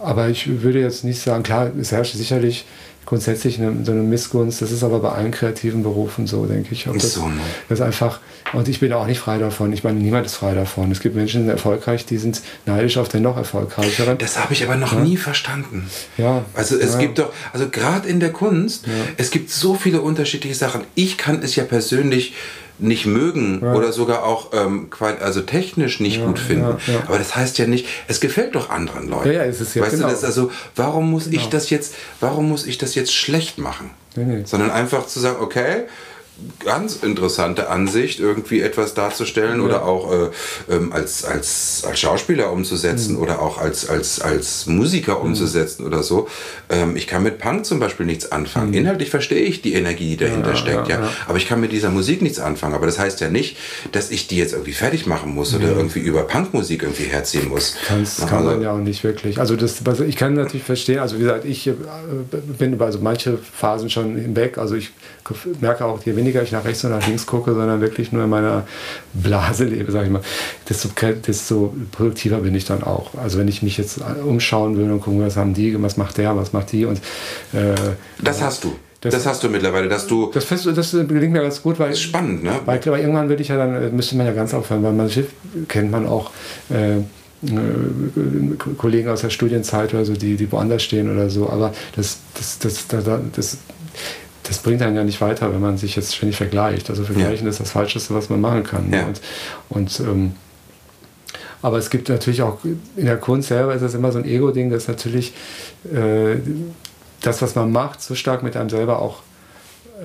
[0.04, 2.66] aber ich würde jetzt nicht sagen, klar, es herrscht sicherlich
[3.06, 4.62] grundsätzlich eine, so eine Missgunst.
[4.62, 6.88] Das ist aber bei allen kreativen Berufen so, denke ich.
[6.88, 7.41] Ob das, so, ne?
[7.70, 8.20] das einfach,
[8.54, 9.74] und ich bin auch nicht frei davon.
[9.74, 10.91] Ich meine, niemand ist frei davon.
[10.91, 14.18] Es gibt Menschen, die sind erfolgreich, die sind neidisch auf den noch erfolgreicheren.
[14.18, 14.99] Das habe ich aber noch ja.
[14.99, 15.89] nie verstanden.
[16.18, 16.45] Ja.
[16.54, 16.99] Also es ja.
[16.99, 18.93] gibt doch, also gerade in der Kunst, ja.
[19.18, 20.82] es gibt so viele unterschiedliche Sachen.
[20.95, 22.34] Ich kann es ja persönlich
[22.80, 23.74] nicht mögen ja.
[23.74, 26.78] oder sogar auch ähm, also technisch nicht ja, gut finden.
[26.88, 29.32] Ja, Aber das heißt ja nicht, es gefällt doch anderen Leuten.
[29.32, 30.07] Ja, ist es ja, weißt genau.
[30.07, 31.41] du, das also, warum muss genau.
[31.41, 33.91] ich das jetzt, warum muss ich das jetzt schlecht machen?
[34.15, 34.43] Nee, nee.
[34.45, 35.84] Sondern einfach zu sagen, okay,
[36.63, 39.65] ganz interessante Ansicht, irgendwie etwas darzustellen ja.
[39.65, 40.29] oder auch äh,
[40.69, 43.21] ähm, als, als, als Schauspieler umzusetzen mhm.
[43.21, 45.27] oder auch als, als, als Musiker mhm.
[45.27, 46.27] umzusetzen oder so.
[46.69, 48.69] Ähm, ich kann mit Punk zum Beispiel nichts anfangen.
[48.69, 48.77] Mhm.
[48.77, 51.71] Inhaltlich verstehe ich die Energie, die dahinter ja, steckt, ja, ja, Aber ich kann mit
[51.71, 52.73] dieser Musik nichts anfangen.
[52.73, 53.57] Aber das heißt ja nicht,
[53.91, 57.75] dass ich die jetzt irgendwie fertig machen muss oder irgendwie über Punkmusik irgendwie herziehen muss.
[57.88, 59.39] Das kann also, man ja auch nicht wirklich.
[59.39, 61.73] Also das, also ich kann natürlich verstehen, also wie gesagt, ich äh,
[62.57, 64.57] bin über also manche Phasen schon hinweg.
[64.57, 64.91] Also ich
[65.61, 68.30] merke auch, je weniger ich nach rechts und nach links gucke, sondern wirklich nur in
[68.30, 68.65] meiner
[69.13, 70.21] Blase lebe, sage ich mal,
[70.67, 70.89] desto,
[71.26, 73.11] desto produktiver bin ich dann auch.
[73.15, 76.36] Also wenn ich mich jetzt umschauen will und gucken, was haben die, was macht der,
[76.36, 76.97] was macht die und
[77.53, 77.76] äh,
[78.21, 78.76] das hast du.
[79.01, 80.32] Das, das, hast du mittlerweile, dass du.
[80.34, 81.89] Das, fest, das gelingt mir ganz gut, weil.
[81.89, 82.53] Das ist spannend, ne?
[82.63, 85.28] Weil, weil irgendwann würde ich ja dann, müsste man ja ganz aufhören, weil man Schiff
[85.67, 86.32] kennt man auch.
[86.69, 91.49] Äh, äh, Kollegen aus der Studienzeit oder so, die, die woanders stehen oder so.
[91.49, 93.03] Aber das, das, das, das,
[93.36, 93.57] das
[94.44, 96.89] das bringt einen ja nicht weiter, wenn man sich jetzt ständig vergleicht.
[96.89, 97.50] Also vergleichen ja.
[97.50, 98.91] ist das Falscheste, was man machen kann.
[98.91, 99.06] Ja.
[99.06, 99.22] Und,
[99.70, 100.32] und ähm,
[101.62, 104.70] aber es gibt natürlich auch in der Kunst selber ist das immer so ein Ego-Ding,
[104.70, 105.34] dass natürlich
[105.86, 106.36] äh,
[107.22, 109.22] das, was man macht, so stark mit einem selber auch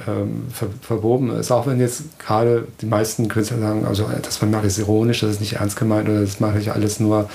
[0.07, 1.51] ähm, ver verwoben ist.
[1.51, 5.31] Auch wenn jetzt gerade die meisten Künstler sagen, also das man macht ist ironisch, das
[5.31, 7.29] ist nicht ernst gemeint oder das mache ich alles nur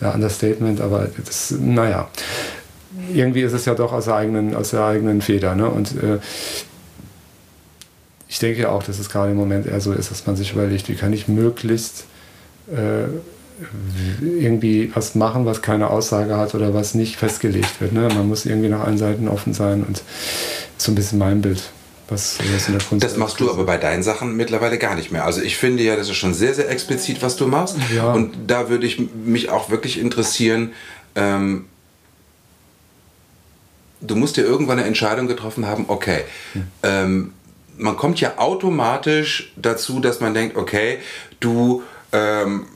[0.00, 2.08] äh, Understatement, aber das, naja
[3.12, 5.54] irgendwie ist es ja doch aus der eigenen, aus der eigenen Feder.
[5.54, 5.68] Ne?
[5.68, 6.18] Und äh,
[8.28, 10.88] ich denke auch, dass es gerade im Moment eher so ist, dass man sich überlegt,
[10.88, 12.04] wie kann ich möglichst
[12.70, 13.08] äh,
[14.20, 17.92] irgendwie was machen, was keine Aussage hat oder was nicht festgelegt wird.
[17.92, 18.08] Ne?
[18.08, 20.02] Man muss irgendwie nach allen Seiten offen sein und
[20.76, 21.62] so ein bisschen mein Bild.
[22.10, 25.12] Was, was in der Kunst das machst du aber bei deinen Sachen mittlerweile gar nicht
[25.12, 25.26] mehr.
[25.26, 27.76] Also ich finde ja, das ist schon sehr, sehr explizit, was du machst.
[27.94, 28.12] Ja.
[28.14, 30.72] Und da würde ich mich auch wirklich interessieren,
[31.16, 31.66] ähm,
[34.00, 36.62] du musst dir irgendwann eine Entscheidung getroffen haben, okay, hm.
[36.82, 37.32] ähm,
[37.76, 40.98] man kommt ja automatisch dazu, dass man denkt, okay,
[41.40, 41.82] du,
[42.12, 42.66] ähm,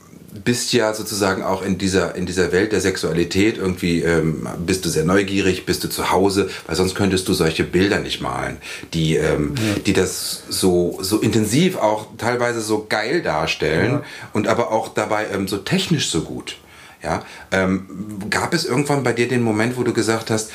[0.43, 4.89] bist ja sozusagen auch in dieser, in dieser Welt der Sexualität irgendwie, ähm, bist du
[4.89, 8.57] sehr neugierig, bist du zu Hause, weil sonst könntest du solche Bilder nicht malen,
[8.93, 9.79] die, ähm, ja.
[9.85, 14.03] die das so, so intensiv auch teilweise so geil darstellen ja.
[14.33, 16.57] und aber auch dabei ähm, so technisch so gut.
[17.03, 17.21] Ja,
[17.51, 17.85] ähm,
[18.29, 20.51] gab es irgendwann bei dir den Moment, wo du gesagt hast,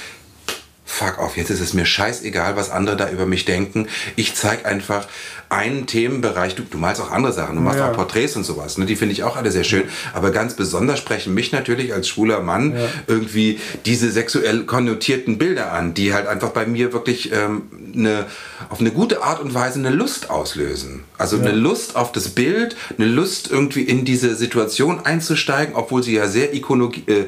[0.89, 3.89] fuck auf, jetzt ist es mir scheißegal, was andere da über mich denken.
[4.17, 5.07] Ich zeige einfach
[5.51, 6.55] einen Themenbereich.
[6.55, 7.91] Du, du malst auch andere Sachen, du machst ja.
[7.91, 8.79] auch Porträts und sowas.
[8.79, 8.87] Ne?
[8.87, 9.85] Die finde ich auch alle sehr schön.
[10.15, 12.89] Aber ganz besonders sprechen mich natürlich als schwuler Mann ja.
[13.07, 17.63] irgendwie diese sexuell konnotierten Bilder an, die halt einfach bei mir wirklich ähm,
[17.95, 18.27] eine,
[18.69, 21.05] auf eine gute Art und Weise eine Lust auslösen.
[21.17, 21.43] Also ja.
[21.43, 26.29] eine Lust auf das Bild, eine Lust irgendwie in diese Situation einzusteigen, obwohl sie ja
[26.29, 27.27] sehr ikono, äh, äh,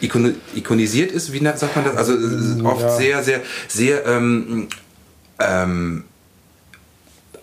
[0.00, 1.96] ikon ikonisiert ist, wie sagt man das?
[1.96, 2.21] Also
[2.64, 2.96] oft ja.
[2.96, 4.68] sehr, sehr, sehr ähm,
[5.38, 6.04] ähm,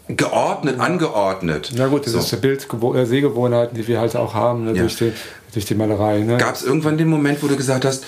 [0.08, 1.72] geordnet, angeordnet.
[1.76, 2.20] Na gut, das so.
[2.20, 4.82] ist der Bild, äh, Sehgewohnheiten, die wir halt auch haben ne, ja.
[4.82, 5.14] durch, die,
[5.54, 6.20] durch die Malerei.
[6.20, 6.38] Ne?
[6.38, 8.04] Gab es irgendwann den Moment, wo du gesagt hast,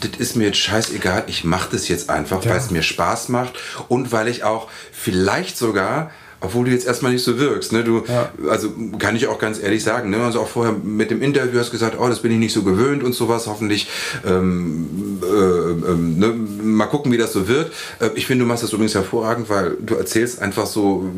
[0.00, 2.52] das ist mir jetzt scheißegal, ich mache das jetzt einfach, ja.
[2.52, 3.54] weil es mir Spaß macht
[3.88, 6.10] und weil ich auch vielleicht sogar
[6.40, 7.72] obwohl du jetzt erstmal nicht so wirkst.
[7.72, 7.82] Ne?
[7.84, 8.30] Du, ja.
[8.48, 10.18] Also kann ich auch ganz ehrlich sagen, ne?
[10.18, 12.62] also auch vorher mit dem Interview hast du gesagt, oh, das bin ich nicht so
[12.62, 13.88] gewöhnt und sowas, hoffentlich
[14.26, 16.34] ähm, äh, äh, ne?
[16.62, 17.72] mal gucken, wie das so wird.
[18.00, 21.10] Äh, ich finde, du machst das übrigens hervorragend, weil du erzählst einfach so,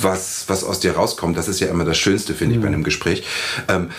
[0.00, 1.36] was, was aus dir rauskommt.
[1.36, 2.74] Das ist ja immer das Schönste, finde ich, bei mhm.
[2.74, 3.24] einem Gespräch.
[3.68, 3.90] Ähm,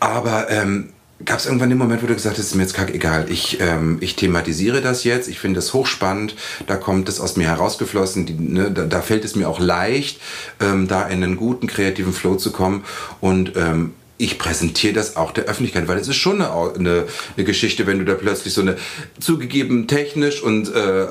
[0.00, 0.88] aber ähm,
[1.24, 3.98] Gab es irgendwann den Moment, wo du gesagt hast, ist mir jetzt egal, ich, ähm,
[4.00, 6.34] ich thematisiere das jetzt, ich finde es hochspannend,
[6.66, 10.20] da kommt es aus mir herausgeflossen, die, ne, da, da, fällt es mir auch leicht,
[10.60, 12.84] ähm, da in einen guten kreativen Flow zu kommen
[13.20, 17.06] und ähm, ich präsentiere das auch der Öffentlichkeit, weil es ist schon eine, eine,
[17.36, 18.76] eine, Geschichte, wenn du da plötzlich so eine
[19.18, 21.06] zugegeben technisch und äh,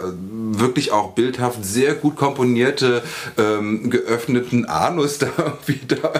[0.54, 3.04] wirklich auch bildhaft sehr gut komponierte
[3.38, 5.28] ähm, geöffneten Anus da
[5.66, 6.14] wieder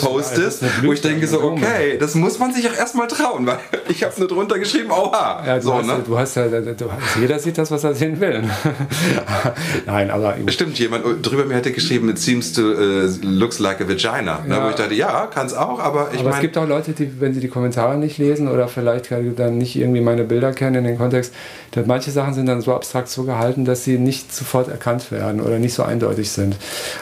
[0.00, 4.02] postest, wo ich denke so, okay, das muss man sich auch erstmal trauen, weil ich
[4.02, 5.44] habe nur drunter geschrieben, oha.
[5.46, 6.02] Ja, du, so, hast, ne?
[6.06, 8.42] du hast ja, du hast, jeder sieht das, was er sehen will.
[9.86, 13.88] Nein, aber stimmt, jemand drüber mir hätte geschrieben, it seems to uh, looks like a
[13.88, 14.60] vagina, ne?
[14.62, 17.20] wo ich dachte, ja, kann es auch, aber ich meine es gibt auch Leute, die,
[17.20, 20.84] wenn sie die Kommentare nicht lesen oder vielleicht dann nicht irgendwie meine Bilder kennen in
[20.84, 21.34] den Kontext,
[21.72, 25.40] dass manche Sachen sind dann so abstrakt so gehalten, dass sie nicht sofort erkannt werden
[25.40, 26.56] oder nicht so eindeutig sind.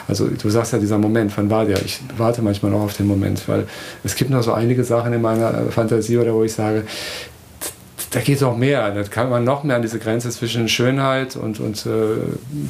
[0.07, 1.81] Also du sagst ja, dieser Moment, wann war der?
[1.83, 3.67] Ich warte manchmal noch auf den Moment, weil
[4.03, 6.83] es gibt noch so einige Sachen in meiner Fantasie oder wo ich sage,
[8.11, 8.91] da geht es auch mehr.
[8.91, 11.89] Da kann man noch mehr an diese Grenze zwischen Schönheit und, und äh,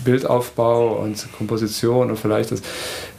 [0.04, 2.62] Bildaufbau und Komposition und vielleicht das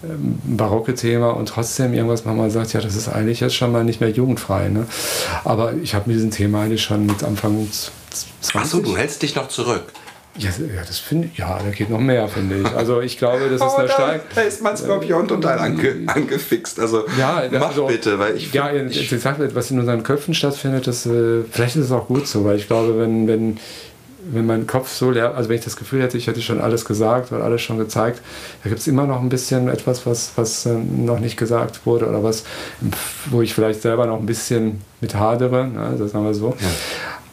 [0.04, 3.72] ähm, barocke Thema und trotzdem irgendwas wo man sagt, ja, das ist eigentlich jetzt schon
[3.72, 4.68] mal nicht mehr jugendfrei.
[4.68, 4.86] Ne?
[5.44, 7.68] Aber ich habe mit diesem Thema eigentlich schon mit Anfang
[8.10, 8.56] 20.
[8.56, 9.84] Achso, du hältst dich noch zurück.
[10.38, 10.50] Ja,
[10.86, 12.66] das finde ich, ja, da geht noch mehr, finde ich.
[12.74, 14.20] Also ich glaube, das ist oh, eine stark.
[14.34, 16.78] Da ist mein Skorpion total ange, angefixt.
[16.80, 18.52] Also ja, mach also, bitte, weil ich.
[18.52, 22.06] Ja, ich, ich sag, was in unseren Köpfen stattfindet, das, äh, vielleicht ist es auch
[22.06, 23.58] gut so, weil ich glaube, wenn, wenn,
[24.30, 26.84] wenn mein Kopf so leer, also wenn ich das Gefühl hätte, ich hätte schon alles
[26.84, 28.20] gesagt oder alles schon gezeigt,
[28.62, 32.06] da gibt es immer noch ein bisschen etwas, was, was äh, noch nicht gesagt wurde
[32.06, 32.44] oder was,
[33.26, 36.54] wo ich vielleicht selber noch ein bisschen mit hadere, ne, das sagen wir so.
[36.60, 36.68] Ja.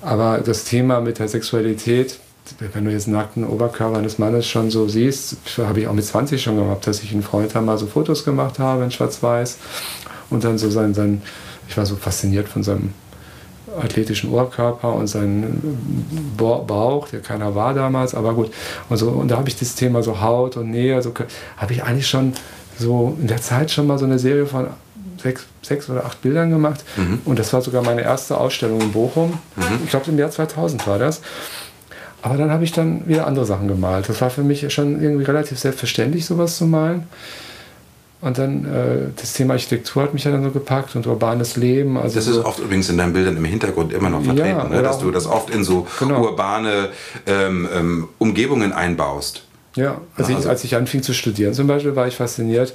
[0.01, 2.20] Aber das Thema mit der Sexualität,
[2.73, 6.05] wenn du jetzt einen nackten Oberkörper eines Mannes schon so siehst, habe ich auch mit
[6.05, 9.57] 20 schon gehabt, dass ich einen Freund mal so Fotos gemacht habe in Schwarz-Weiß
[10.29, 11.21] und dann so sein, sein,
[11.67, 12.93] ich war so fasziniert von seinem
[13.81, 18.51] athletischen Oberkörper und seinen Bauch, der keiner war damals, aber gut.
[18.89, 21.13] Und, so, und da habe ich das Thema so Haut und Nähe, so
[21.57, 22.33] habe ich eigentlich schon
[22.77, 24.67] so in der Zeit schon mal so eine Serie von
[25.21, 26.83] sechs, sechs oder acht Bildern gemacht.
[26.97, 27.21] Mhm.
[27.25, 29.39] Und das war sogar meine erste Ausstellung in Bochum.
[29.55, 29.79] Mhm.
[29.83, 31.21] Ich glaube, im Jahr 2000 war das.
[32.26, 34.09] Aber dann habe ich dann wieder andere Sachen gemalt.
[34.09, 37.03] Das war für mich schon irgendwie relativ selbstverständlich, sowas zu malen.
[38.19, 41.99] Und dann äh, das Thema Architektur hat mich ja dann so gepackt und urbanes Leben.
[41.99, 44.82] Also das ist oft übrigens in deinen Bildern im Hintergrund immer noch vertreten, ja, ne?
[44.82, 46.23] dass du das oft in so genau.
[46.23, 46.89] urbane
[47.28, 49.44] ähm, ähm, Umgebungen einbaust.
[49.76, 52.73] Ja, also, ich, als ich anfing zu studieren zum Beispiel, war ich fasziniert,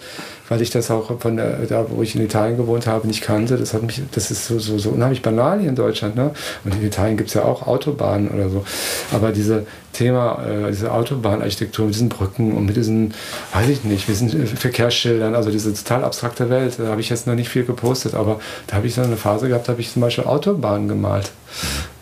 [0.50, 3.56] weil ich das auch von der, da, wo ich in Italien gewohnt habe, nicht kannte.
[3.56, 6.14] Das hat mich, das ist so, so, so unheimlich banal hier in Deutschland.
[6.14, 6.32] Ne?
[6.62, 8.64] Und in Italien gibt es ja auch Autobahnen oder so.
[9.12, 13.14] Aber diese Thema, äh, diese Autobahnarchitektur mit diesen Brücken und mit diesen,
[13.54, 17.26] weiß ich nicht, mit diesen Verkehrsschildern, also diese total abstrakte Welt, da habe ich jetzt
[17.26, 19.90] noch nicht viel gepostet, aber da habe ich so eine Phase gehabt, da habe ich
[19.90, 21.32] zum Beispiel Autobahnen gemalt.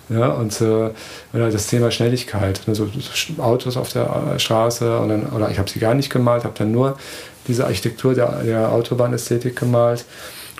[0.08, 0.90] Ja, und äh,
[1.32, 2.88] das Thema Schnelligkeit, also
[3.38, 6.54] Autos auf der äh, Straße, und dann, oder ich habe sie gar nicht gemalt, habe
[6.56, 6.98] dann nur
[7.46, 10.04] diese Architektur der, der Autobahnästhetik gemalt.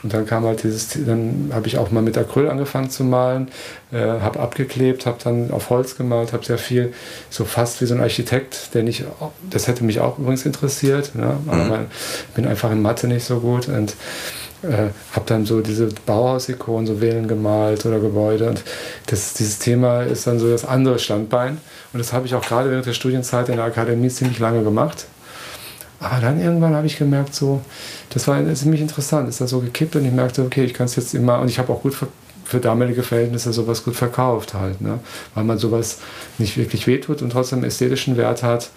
[0.02, 3.48] Und dann kam halt dieses, dann habe ich auch mal mit Acryl angefangen zu malen,
[3.90, 6.92] äh, habe abgeklebt, habe dann auf Holz gemalt, habe sehr viel,
[7.30, 9.04] so fast wie so ein Architekt, der nicht,
[9.50, 11.36] das hätte mich auch übrigens interessiert, ne?
[11.48, 11.86] aber mhm.
[12.28, 13.94] ich bin einfach in Mathe nicht so gut und
[14.62, 18.48] äh, habe dann so diese Bauhaus-Ikonen, so Villen gemalt oder Gebäude.
[18.48, 18.62] Und
[19.06, 21.58] das, dieses Thema ist dann so das andere Standbein.
[21.92, 25.06] Und das habe ich auch gerade während der Studienzeit in der Akademie ziemlich lange gemacht.
[26.00, 27.60] Aber dann irgendwann habe ich gemerkt, so,
[28.10, 30.96] das war ziemlich interessant, ist da so gekippt und ich merkte, okay, ich kann es
[30.96, 32.06] jetzt immer, und ich habe auch gut für,
[32.44, 35.00] für damalige Verhältnisse sowas gut verkauft halt, ne?
[35.34, 35.98] weil man sowas
[36.38, 38.70] nicht wirklich wehtut und trotzdem ästhetischen Wert hat.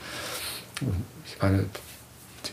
[1.27, 1.65] Ich meine,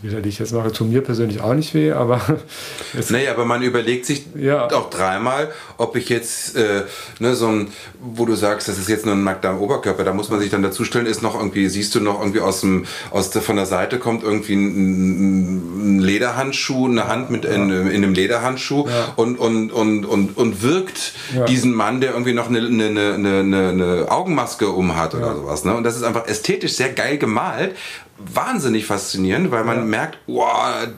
[0.03, 2.21] die ich jetzt mache, tun mir persönlich auch nicht weh, aber.
[3.09, 4.71] naja, aber man überlegt sich ja.
[4.71, 6.83] auch dreimal, ob ich jetzt äh,
[7.19, 7.69] ne, so ein,
[8.01, 10.63] wo du sagst, das ist jetzt nur ein nackter Oberkörper, da muss man sich dann
[10.63, 13.99] dazustellen, ist noch irgendwie, siehst du noch irgendwie aus dem, aus der, von der Seite
[13.99, 19.13] kommt irgendwie ein, ein Lederhandschuh, eine Hand mit in, in einem Lederhandschuh ja.
[19.17, 21.13] und, und, und, und, und wirkt
[21.49, 25.65] diesen Mann, der irgendwie noch eine, eine, eine, eine, eine Augenmaske um hat oder sowas.
[25.65, 25.75] Ne?
[25.75, 27.75] Und das ist einfach ästhetisch sehr geil gemalt
[28.19, 29.85] wahnsinnig faszinierend, weil man ja.
[29.85, 30.89] merkt, wow,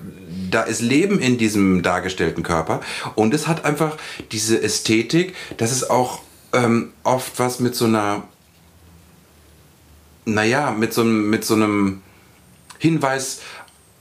[0.50, 2.80] da ist Leben in diesem dargestellten Körper
[3.14, 3.96] und es hat einfach
[4.32, 6.20] diese Ästhetik, dass es auch
[6.52, 8.24] ähm, oft was mit so einer,
[10.24, 12.02] naja, mit so, mit so einem
[12.78, 13.40] Hinweis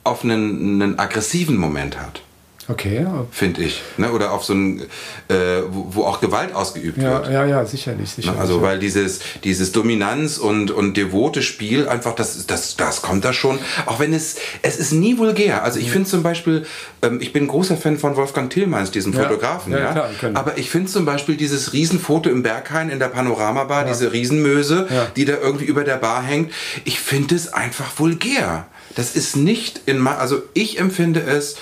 [0.04, 2.22] auf einen, einen aggressiven Moment hat.
[2.70, 3.04] Okay.
[3.32, 3.82] Finde ich.
[3.98, 4.12] Ne?
[4.12, 4.82] Oder auf so ein,
[5.28, 5.36] äh,
[5.70, 7.34] wo, wo, auch Gewalt ausgeübt ja, wird.
[7.34, 8.12] Ja, ja, sicherlich.
[8.12, 13.26] sicherlich also, weil dieses, dieses Dominanz und, und devote Spiel einfach, das, das, das kommt
[13.26, 13.58] da schon.
[13.88, 15.64] Auch wenn es, es ist nie vulgär.
[15.64, 15.94] Also, ich ja.
[15.94, 16.66] finde zum Beispiel,
[17.02, 19.24] ähm, ich bin großer Fan von Wolfgang Tillmanns, diesem ja.
[19.24, 19.74] Fotografen.
[19.74, 20.10] Ja, ja?
[20.20, 24.88] Klar, Aber ich finde zum Beispiel dieses Riesenfoto im Berghain in der Panoramabar, diese Riesenmöse,
[25.16, 26.52] die da irgendwie über der Bar hängt.
[26.86, 28.68] Ich finde es einfach vulgär.
[28.96, 31.56] Das ist nicht in, also ich empfinde es,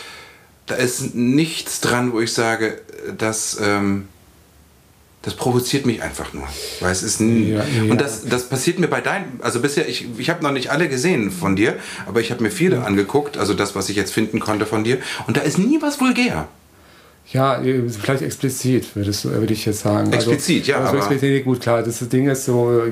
[0.67, 2.79] da ist nichts dran, wo ich sage,
[3.17, 4.07] dass ähm,
[5.23, 6.47] das provoziert mich einfach nur.
[6.79, 7.63] Weil es ist ja, ja.
[7.89, 10.87] Und das, das passiert mir bei deinen, also bisher, ich, ich habe noch nicht alle
[10.87, 14.39] gesehen von dir, aber ich habe mir viele angeguckt, also das, was ich jetzt finden
[14.39, 14.99] konnte von dir.
[15.25, 16.47] Und da ist nie was vulgär.
[17.33, 20.13] Ja, vielleicht explizit, würdest, würde ich jetzt sagen.
[20.13, 20.79] Also, explizit, also, ja.
[20.79, 21.83] Also explizit, gut, klar.
[21.83, 22.83] Das Ding ist so,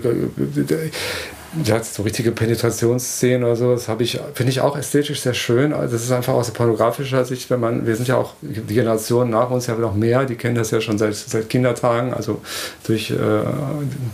[1.63, 5.71] ja, so richtige Penetrationsszenen oder sowas habe ich, finde ich auch ästhetisch sehr schön.
[5.71, 9.49] Das ist einfach aus pornografischer Sicht, wenn man, wir sind ja auch, die Generation nach
[9.49, 12.41] uns ja noch mehr, die kennen das ja schon seit, seit Kindertagen, also
[12.85, 13.15] durch, äh,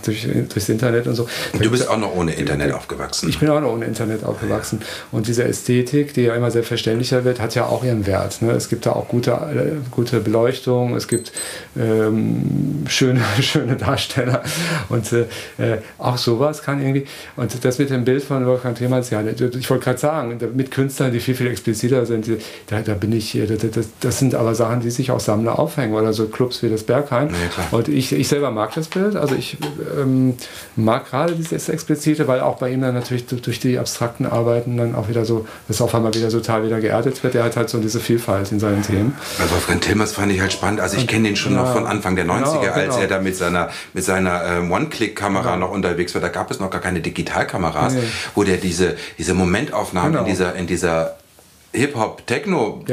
[0.04, 1.28] durch, durchs Internet und so.
[1.60, 3.30] Du bist auch noch ohne Internet aufgewachsen.
[3.30, 4.80] Ich bin auch noch ohne Internet aufgewachsen.
[4.82, 4.88] Ja.
[5.12, 8.42] Und diese Ästhetik, die ja immer sehr verständlicher wird, hat ja auch ihren Wert.
[8.42, 8.52] Ne?
[8.52, 11.32] Es gibt da auch gute, äh, gute Beleuchtung, es gibt
[11.78, 14.44] ähm, schöne, schöne Darsteller
[14.90, 15.22] und äh,
[15.58, 17.06] äh auch sowas kann irgendwie
[17.36, 21.12] und das mit dem Bild von Wolfgang Themans, ja, ich wollte gerade sagen, mit Künstlern,
[21.12, 22.30] die viel, viel expliziter sind,
[22.68, 26.14] da, da bin ich, das, das, sind aber Sachen, die sich auch Sammler aufhängen oder
[26.14, 27.28] so Clubs wie das Berghain.
[27.28, 27.36] Nee,
[27.72, 29.58] und ich, ich selber mag das Bild, also ich
[30.00, 30.36] ähm,
[30.76, 34.96] mag gerade dieses Explizite, weil auch bei ihm dann natürlich durch die abstrakten Arbeiten dann
[34.96, 37.36] auch wieder so, das auf einmal wieder total wieder geerdet wird.
[37.36, 39.16] Er hat halt so diese Vielfalt in seinen Themen.
[39.40, 40.82] Also Wolfgang Tillmans fand ich halt spannend.
[40.82, 42.98] Also ich kenne den schon ja, noch von Anfang der 90er, genau, als genau.
[43.00, 45.58] er da mit seiner, mit seiner ähm, One-Click-Kamera ja.
[45.58, 46.22] noch unterwegs war.
[46.22, 48.02] Da gab es noch gar keine Digital Digitalkameras, nee.
[48.36, 50.24] wo der diese, diese Momentaufnahmen genau.
[50.24, 51.18] in dieser, in dieser
[51.74, 52.84] Hip-Hop, Techno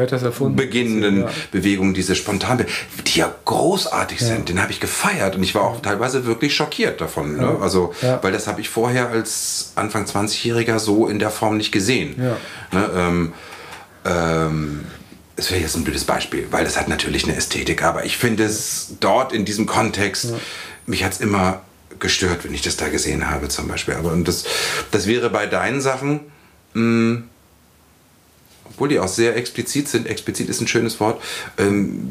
[0.50, 1.30] beginnenden ja.
[1.50, 2.64] Bewegungen, diese spontan,
[3.06, 4.26] die ja großartig ja.
[4.28, 7.36] sind, den habe ich gefeiert und ich war auch teilweise wirklich schockiert davon.
[7.36, 7.42] Ne?
[7.42, 7.52] Ja.
[7.52, 7.58] Ne?
[7.60, 12.14] Also, weil das habe ich vorher als Anfang 20-Jähriger so in der Form nicht gesehen.
[12.70, 12.90] Ne?
[12.94, 13.32] Ähm,
[14.04, 14.84] ähm,
[15.34, 18.44] das wäre jetzt ein blödes Beispiel, weil das hat natürlich eine Ästhetik, aber ich finde
[18.44, 20.34] es dort in diesem Kontext,
[20.86, 21.62] mich hat es immer
[22.00, 23.94] gestört, wenn ich das da gesehen habe zum Beispiel.
[23.94, 24.44] Aber und das,
[24.90, 26.20] das wäre bei deinen Sachen,
[26.74, 27.24] mh, hm,
[28.64, 31.20] obwohl die auch sehr explizit sind, explizit ist ein schönes Wort,
[31.58, 32.10] ähm,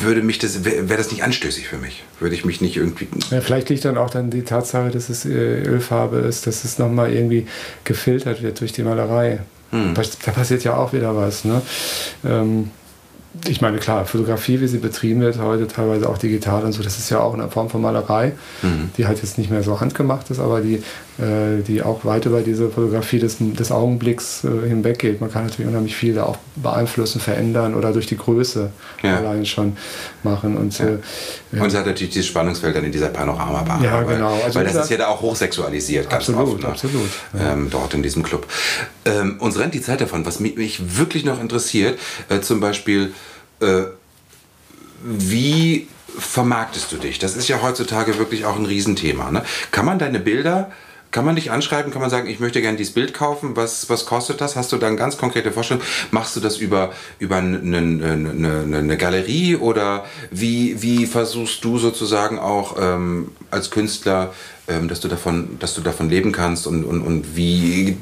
[0.00, 2.04] würde mich das, wäre wär das nicht anstößig für mich.
[2.20, 3.08] Würde ich mich nicht irgendwie.
[3.30, 6.78] Ja, vielleicht liegt dann auch dann die Tatsache, dass es äh, Ölfarbe ist, dass es
[6.78, 7.46] nochmal irgendwie
[7.84, 9.40] gefiltert wird durch die Malerei.
[9.70, 9.94] Hm.
[9.94, 11.44] Da passiert ja auch wieder was.
[11.44, 11.60] Ne?
[12.24, 12.70] Ähm,
[13.46, 16.98] ich meine, klar, Fotografie, wie sie betrieben wird, heute teilweise auch digital und so, das
[16.98, 18.32] ist ja auch eine Form von Malerei,
[18.62, 18.90] mhm.
[18.96, 20.82] die halt jetzt nicht mehr so handgemacht ist, aber die,
[21.18, 25.20] äh, die auch weit über diese Fotografie des, des Augenblicks äh, hinweggeht.
[25.20, 28.70] Man kann natürlich unheimlich viel da auch beeinflussen, verändern oder durch die Größe
[29.02, 29.16] ja.
[29.16, 29.76] allein schon
[30.22, 30.56] machen.
[30.56, 30.86] Und, ja.
[30.86, 30.98] äh,
[31.52, 33.82] und es hat natürlich dieses Spannungsfeld dann in dieser Panoramabahn.
[33.82, 34.38] Ja, genau.
[34.44, 36.62] Also weil das ist ja da auch hochsexualisiert, ganz absolut, oft.
[36.62, 36.68] Ne?
[36.68, 37.10] Absolut.
[37.38, 38.46] Ähm, dort in diesem Club.
[39.04, 40.26] Ähm, uns rennt die Zeit davon.
[40.26, 43.14] Was mich wirklich noch interessiert, äh, zum Beispiel,
[43.60, 43.84] äh,
[45.02, 45.88] wie
[46.18, 47.18] vermarktest du dich?
[47.18, 49.30] Das ist ja heutzutage wirklich auch ein Riesenthema.
[49.30, 49.42] Ne?
[49.70, 50.70] Kann man deine Bilder,
[51.10, 54.04] kann man dich anschreiben, kann man sagen, ich möchte gerne dieses Bild kaufen, was, was
[54.04, 54.56] kostet das?
[54.56, 55.82] Hast du da eine ganz konkrete Vorstellung?
[56.10, 62.38] Machst du das über, über eine, eine, eine Galerie oder wie, wie versuchst du sozusagen
[62.38, 64.34] auch ähm, als Künstler,
[64.68, 67.96] ähm, dass, du davon, dass du davon leben kannst und, und, und wie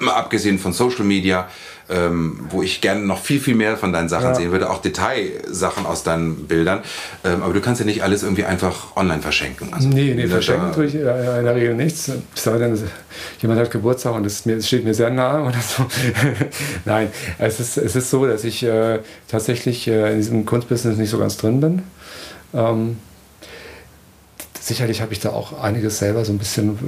[0.00, 1.48] mal abgesehen von Social Media,
[1.90, 4.34] ähm, wo ich gerne noch viel, viel mehr von deinen Sachen Ja.
[4.34, 6.82] sehen würde, auch Detailsachen aus deinen Bildern.
[7.24, 9.72] Ähm, aber du kannst ja nicht alles irgendwie einfach online verschenken.
[9.72, 12.10] Also, Nee, nee, verschenken tue ich äh, in der Regel nichts.
[12.44, 12.78] Denn,
[13.40, 15.86] jemand hat Geburtstag und es steht mir sehr nahe oder so.
[16.84, 21.10] Nein, es ist, es ist so, dass ich äh, tatsächlich äh, in diesem Kunstbusiness nicht
[21.10, 21.82] so ganz drin bin.
[22.52, 22.98] Ähm,
[24.68, 26.78] sicherlich habe ich da auch einiges selber so ein bisschen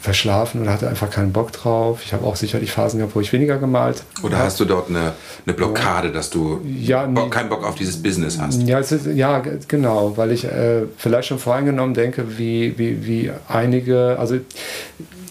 [0.00, 2.00] verschlafen oder hatte einfach keinen Bock drauf.
[2.04, 5.12] Ich habe auch sicherlich Phasen gehabt, wo ich weniger gemalt Oder hast du dort eine,
[5.46, 7.06] eine Blockade, dass du Ja.
[7.06, 8.62] Bock, keinen Bock auf dieses Business hast?
[8.62, 14.16] Ja, ist, ja, genau, weil ich äh, vielleicht schon voreingenommen denke, wie, wie, wie einige,
[14.18, 14.36] also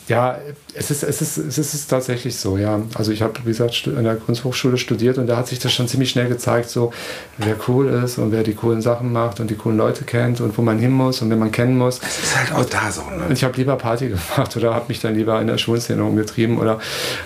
[0.09, 0.37] ja,
[0.73, 2.81] es ist, es, ist, es ist tatsächlich so, ja.
[2.95, 5.87] Also ich habe, wie gesagt, an der Kunsthochschule studiert und da hat sich das schon
[5.87, 6.91] ziemlich schnell gezeigt, so
[7.37, 10.57] wer cool ist und wer die coolen Sachen macht und die coolen Leute kennt und
[10.57, 11.99] wo man hin muss und wen man kennen muss.
[11.99, 13.01] Das ist halt auch da so.
[13.01, 13.33] Und Ne?
[13.33, 16.79] ich habe lieber Party gemacht oder habe mich dann lieber in der Schwulenszene umgetrieben oder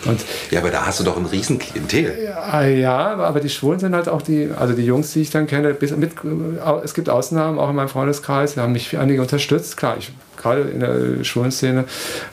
[0.06, 0.22] und
[0.52, 2.14] Ja, aber da hast du doch ein riesen Klientel.
[2.24, 5.48] ja, ja, aber die Schwulen sind halt auch die, also die Jungs, die ich dann
[5.48, 6.12] kenne, bis, mit,
[6.84, 9.78] es gibt Ausnahmen, auch in meinem Freundeskreis, da haben mich einige unterstützt.
[9.78, 10.12] Klar, ich,
[10.48, 11.86] gerade in der schwulen Szene,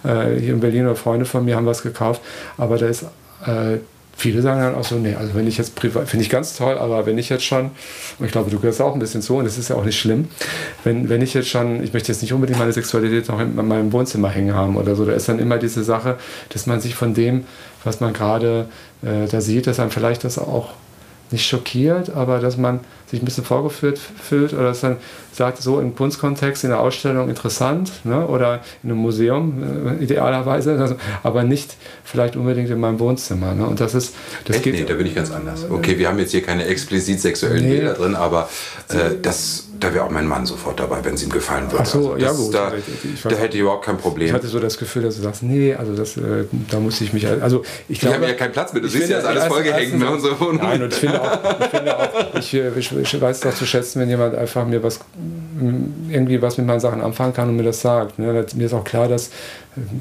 [0.04, 2.20] äh, hier in Berlin oder Freunde von mir haben was gekauft,
[2.56, 3.04] aber da ist,
[3.46, 3.78] äh,
[4.16, 6.78] viele sagen dann auch so, nee, also wenn ich jetzt privat, finde ich ganz toll,
[6.78, 7.70] aber wenn ich jetzt schon,
[8.18, 9.98] und ich glaube, du gehörst auch ein bisschen zu, und das ist ja auch nicht
[9.98, 10.28] schlimm,
[10.84, 13.92] wenn, wenn ich jetzt schon, ich möchte jetzt nicht unbedingt meine Sexualität noch in meinem
[13.92, 16.16] Wohnzimmer hängen haben oder so, da ist dann immer diese Sache,
[16.50, 17.44] dass man sich von dem,
[17.82, 18.66] was man gerade
[19.02, 20.70] äh, da sieht, dass einem vielleicht das auch
[21.30, 22.80] nicht schockiert, aber dass man
[23.10, 24.96] sich ein bisschen vorgeführt fühlt oder dass man
[25.32, 28.26] sagt, so im Kunstkontext, in der Ausstellung interessant ne?
[28.26, 30.94] oder in einem Museum äh, idealerweise, also,
[31.24, 33.52] aber nicht vielleicht unbedingt in meinem Wohnzimmer.
[33.54, 33.66] Ne?
[33.66, 34.66] Und das ist, das Echt?
[34.66, 35.66] Nee, da bin ich ganz anders.
[35.68, 37.76] Okay, wir haben jetzt hier keine explizit sexuellen Nee.
[37.78, 38.48] Bilder drin, aber
[38.90, 41.82] äh, das, da wäre auch mein Mann sofort dabei, wenn es ihm gefallen würde.
[41.82, 43.96] Ach so, Also ja das, gut, Da, ich- ich weiß da hätte ich überhaupt kein
[43.96, 44.32] ich Problem.
[44.32, 47.26] hatte so das Gefühl, dass du sagst, nee, also das, äh, da musste ich mich,
[47.26, 48.82] also ich Wir glaube, haben ja keinen Platz mehr.
[48.82, 50.62] Du ich siehst ja, ist alles vollgehängt, ne, erstens- unsere Wohnung.
[50.62, 53.66] Nein, und ich finde auch, ich, finde auch ich, äh, ich, ich weiß doch zu
[53.66, 55.00] schätzen, wenn jemand einfach mir was
[56.08, 58.18] irgendwie was mit meinen Sachen anfangen kann und mir das sagt.
[58.18, 58.44] Ne?
[58.54, 59.30] Mir ist auch klar, dass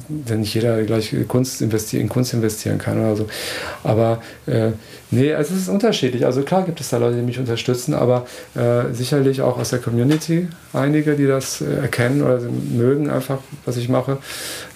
[0.07, 3.27] wenn nicht jeder gleich Kunst in Kunst investieren kann oder so.
[3.83, 4.71] Aber äh,
[5.11, 6.25] nee, es ist unterschiedlich.
[6.25, 9.79] Also klar gibt es da Leute, die mich unterstützen, aber äh, sicherlich auch aus der
[9.79, 14.17] Community einige, die das äh, erkennen oder mögen einfach, was ich mache.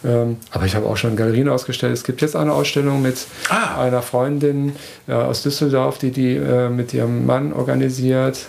[0.05, 1.93] Ähm, aber ich habe auch schon Galerien ausgestellt.
[1.93, 3.81] Es gibt jetzt eine Ausstellung mit Ah.
[3.81, 4.73] einer Freundin
[5.07, 8.39] äh, aus Düsseldorf, die die äh, mit ihrem Mann organisiert.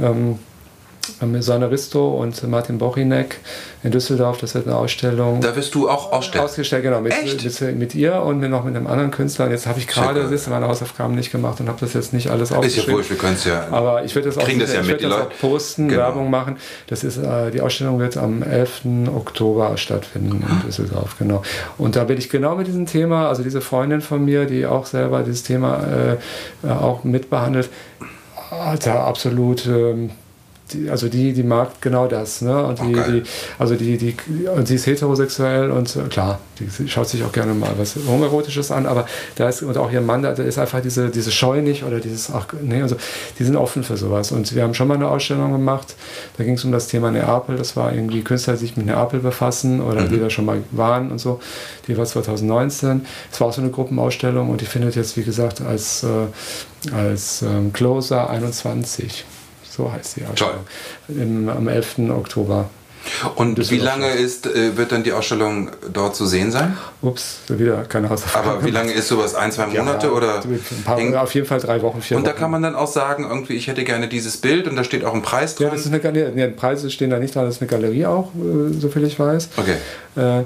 [0.00, 0.38] Ähm,
[1.20, 3.38] mit Sonne Risto und Martin Bochinek
[3.82, 4.38] in Düsseldorf.
[4.38, 5.40] Das wird eine Ausstellung.
[5.40, 6.44] Da wirst du auch ausstellen.
[6.44, 9.46] Ausgestellt, genau, mit, mit, mit ihr und noch mit einem anderen Künstler.
[9.46, 10.38] Und jetzt habe ich gerade cool.
[10.50, 12.94] meine Hausaufgaben nicht gemacht und habe das jetzt nicht alles Ist ja aufgeschrieben.
[12.94, 13.66] wurscht, wir können es ja.
[13.70, 16.02] Aber ich werde das auch, das ja ich werde das auch posten, Genau.
[16.02, 16.56] Werbung machen.
[16.86, 18.82] Das ist, äh, die Ausstellung wird am 11.
[19.14, 21.42] Oktober stattfinden in Düsseldorf, genau.
[21.78, 24.86] Und da bin ich genau mit diesem Thema, also diese Freundin von mir, die auch
[24.86, 25.80] selber dieses Thema
[26.64, 27.68] äh, äh, auch mitbehandelt,
[28.50, 30.10] hat da absolut ähm,
[30.74, 32.64] die, also die, die mag genau das, ne?
[32.64, 33.22] Und die, geil.
[33.22, 34.16] die, also die, die,
[34.54, 38.86] und sie ist heterosexuell und klar, die schaut sich auch gerne mal was Homoerotisches an,
[38.86, 39.06] aber
[39.36, 42.30] da ist, und auch ihr Mann, da ist einfach diese, diese Scheu nicht oder dieses,
[42.32, 42.96] ach, nee, also
[43.38, 44.32] die sind offen für sowas.
[44.32, 45.94] Und wir haben schon mal eine Ausstellung gemacht,
[46.36, 49.20] da ging es um das Thema Neapel, das war irgendwie Künstler, die sich mit Neapel
[49.20, 51.40] befassen oder die da schon mal waren und so.
[51.86, 53.06] Die war 2019.
[53.30, 57.42] Es war auch so eine Gruppenausstellung und die findet jetzt, wie gesagt, als, äh, als
[57.42, 59.24] ähm, Closer 21.
[59.74, 60.64] So heißt die Ausstellung.
[61.08, 61.98] Im, am 11.
[62.10, 62.68] Oktober.
[63.34, 66.76] Und wie lange ist, äh, wird dann die Ausstellung dort zu sehen sein?
[67.00, 68.48] Ups, wieder keine Hausaufgaben.
[68.50, 69.34] Aber wie lange ist sowas?
[69.34, 70.40] Ein, zwei Monate Ja, oder?
[70.44, 72.38] Ein paar, auf jeden Fall drei Wochen, vier und da Wochen.
[72.38, 75.14] kann man dann auch sagen, irgendwie, ich hätte gerne dieses Bild und da steht auch
[75.14, 75.76] ein Preis Ja, dran.
[75.76, 76.30] das ist eine Galerie.
[76.32, 79.48] Nee, Preise stehen da nicht dran, das ist eine Galerie auch, äh, soviel ich weiß.
[79.56, 79.76] okay,
[80.16, 80.44] Äh,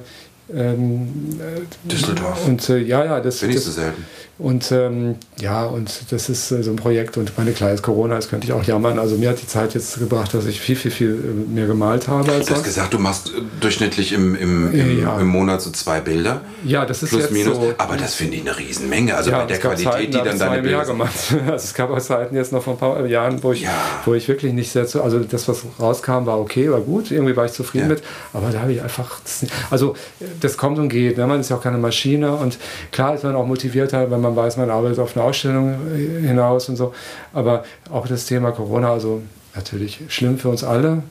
[0.54, 2.46] ähm, äh, Düsseldorf.
[2.46, 4.06] Und äh, ja, ja, das, Bin ich das so selten.
[4.39, 7.16] Und ähm, ja, und das ist äh, so ein Projekt.
[7.16, 8.99] Und meine klar, jetzt Corona, das könnte ich auch jammern.
[8.99, 12.07] Also mir hat die Zeit jetzt gebracht, dass ich viel, viel, viel äh, mehr gemalt
[12.07, 15.18] habe als Du hast gesagt, du machst äh, durchschnittlich im, im, im, Ja.
[15.18, 16.43] im Monat so zwei Bilder.
[16.66, 17.57] Ja, das ist Plus, jetzt minus.
[17.57, 17.72] so.
[17.78, 19.14] Aber das finde ich eine Riesenmenge.
[19.16, 21.14] Also ja, bei der Qualität, Zeiten, die da dann deine Bilder Jahr gemacht.
[21.47, 23.70] Also es gab auch Zeiten jetzt noch vor ein paar Jahren, wo ich, Ja.
[24.05, 27.34] wo ich wirklich nicht sehr zu, also das, was rauskam, war okay, war gut, irgendwie
[27.37, 28.03] war ich zufrieden mit,
[28.34, 29.95] aber da habe ich einfach, das, also
[30.41, 31.26] das kommt und geht, ne?
[31.26, 32.59] man ist ja auch keine Maschine und
[32.93, 35.76] klar ist man auch motivierter, wenn man weiß, man arbeitet auf eine Ausstellung
[36.22, 36.94] hinaus und so,
[37.32, 39.22] aber auch das Thema Corona, also
[39.54, 41.02] natürlich schlimm für uns alle.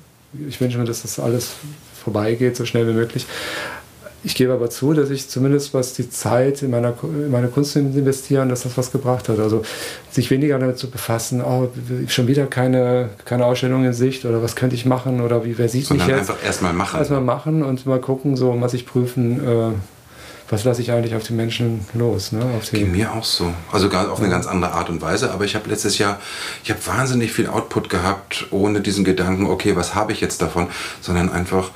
[0.50, 1.54] Ich wünsche mir, dass das alles
[2.04, 3.26] vorbeigeht, so schnell wie möglich.
[4.26, 7.74] Ich gebe aber zu, dass ich zumindest was die Zeit in, meiner, in meine Kunst
[7.74, 9.38] zu investieren, dass das was gebracht hat.
[9.38, 9.62] Also
[10.10, 11.70] sich weniger damit zu befassen, oh,
[12.08, 15.70] schon wieder keine, keine Ausstellung in Sicht oder was könnte ich machen oder wie, wer
[15.70, 16.32] sieht Sondern mich jetzt.
[16.32, 16.98] einfach erstmal machen.
[16.98, 19.72] Erstmal machen und mal gucken, so mal sich prüfen, äh,
[20.50, 22.32] was lasse ich eigentlich auf die Menschen los?
[22.32, 22.44] Ne?
[22.58, 23.52] Auf die Ging mir auch so.
[23.72, 25.32] Also gar auf eine ganz andere Art und Weise.
[25.32, 26.20] Aber ich habe letztes Jahr,
[26.64, 30.68] ich habe wahnsinnig viel Output gehabt, ohne diesen Gedanken, okay, was habe ich jetzt davon,
[31.02, 31.72] sondern einfach,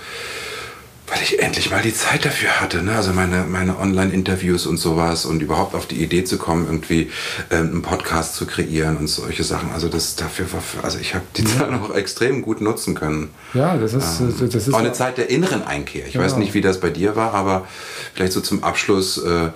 [1.11, 2.83] weil ich endlich mal die Zeit dafür hatte.
[2.83, 2.95] Ne?
[2.95, 7.09] Also meine, meine Online-Interviews und sowas und überhaupt auf die Idee zu kommen, irgendwie
[7.49, 9.71] ähm, einen Podcast zu kreieren und solche Sachen.
[9.71, 13.29] Also das dafür war, für, also ich habe die Zeit auch extrem gut nutzen können.
[13.53, 16.05] Ja, das ist, Ähm, das ist auch eine Zeit der inneren Einkehr.
[16.07, 16.43] Ich weiß Genau.
[16.45, 17.67] nicht, wie das bei dir war, aber
[18.13, 19.49] vielleicht so zum Abschluss, äh,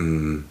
[0.00, 0.42] mh,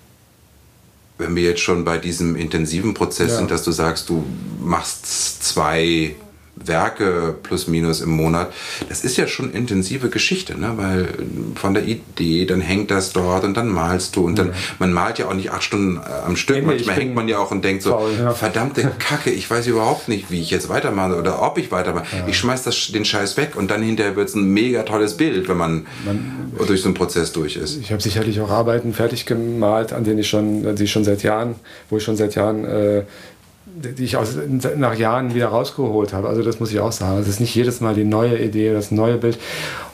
[1.18, 3.38] wenn wir jetzt schon bei diesem intensiven Prozess Ja.
[3.38, 4.26] sind, dass du sagst, du
[4.62, 6.16] machst zwei
[6.56, 8.54] Werke plus minus im Monat,
[8.88, 10.74] das ist ja schon intensive Geschichte, ne?
[10.76, 11.08] weil
[11.56, 15.18] von der Idee, dann hängt das dort und dann malst du und dann, man malt
[15.18, 17.66] ja auch nicht acht Stunden äh, am Stück, Nee, manchmal hängt man ja auch und
[17.66, 18.32] denkt so, faul, ja.
[18.34, 22.06] verdammte Kacke, ich weiß überhaupt nicht, wie ich jetzt weitermache oder ob ich weitermache.
[22.28, 25.48] Ich schmeiß das, den Scheiß weg und dann hinterher wird es ein mega tolles Bild,
[25.50, 25.88] wenn man,
[26.68, 27.80] durch so einen Prozess durch ist.
[27.80, 31.24] Ich habe sicherlich auch Arbeiten fertig gemalt, an denen ich schon, die ich schon seit
[31.24, 31.56] Jahren,
[31.90, 33.04] wo ich schon seit Jahren, äh,
[33.76, 34.36] die ich aus,
[34.78, 36.30] nach Jahren wieder rausgeholt habe.
[36.30, 37.20] Also das muss ich auch sagen.
[37.20, 39.40] Es ist nicht jedes Mal die neue Idee, das neue Bild.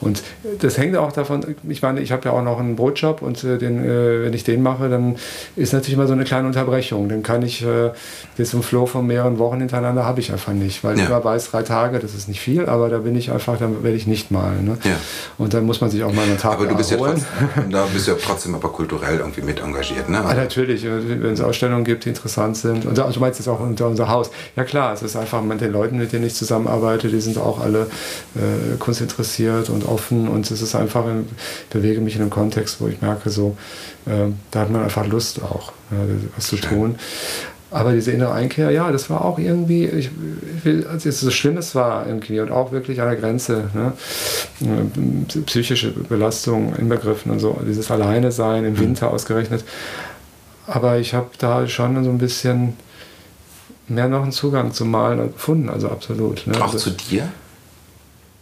[0.00, 0.22] Und
[0.60, 3.58] das hängt auch davon, ich meine, ich habe ja auch noch einen Brotjob und äh,
[3.58, 5.16] den, äh, wenn ich den mache, dann
[5.56, 7.08] ist natürlich immer so eine kleine Unterbrechung.
[7.08, 7.90] Dann kann ich äh,
[8.36, 11.04] das im Flow von mehreren Wochen hintereinander habe ich einfach nicht, weil Ja.
[11.04, 13.82] ich immer weiß, drei Tage, das ist nicht viel, aber da bin ich einfach, dann
[13.82, 14.64] werde ich nicht malen.
[14.66, 14.78] Ne?
[14.84, 14.96] Ja.
[15.38, 17.22] Und dann muss man sich auch mal einen Tag Aber du bist ja, erholen.
[17.54, 20.22] trotzdem, da bist du ja trotzdem aber kulturell irgendwie mit engagiert, ne?
[20.24, 22.84] Ah, natürlich, äh, wenn es Ausstellungen gibt, die interessant sind.
[22.86, 24.30] Und du meinst jetzt auch unter unser Haus.
[24.56, 27.60] Ja klar, es ist einfach mit den Leuten, mit denen ich zusammenarbeite, die sind auch
[27.60, 27.86] alle
[28.34, 32.88] äh, kunstinteressiert und offen und es ist einfach, ich bewege mich in einem Kontext, wo
[32.88, 33.56] ich merke, so,
[34.06, 35.98] äh, da hat man einfach Lust auch, ja,
[36.36, 36.96] was zu tun.
[37.72, 40.10] Aber diese innere Einkehr, ja, das war auch irgendwie, ich,
[40.56, 43.70] ich will, als es so schlimm es war irgendwie und auch wirklich an der Grenze,
[43.74, 43.92] ne?
[44.60, 49.64] Äh, psychische Belastung inbegriffen und so, dieses Alleine sein im Winter ausgerechnet.
[50.66, 52.74] Aber ich habe da schon so ein bisschen
[53.90, 56.46] mehr noch einen Zugang zum Malen gefunden, also absolut.
[56.46, 56.56] Ne?
[56.56, 57.28] Auch also, zu dir?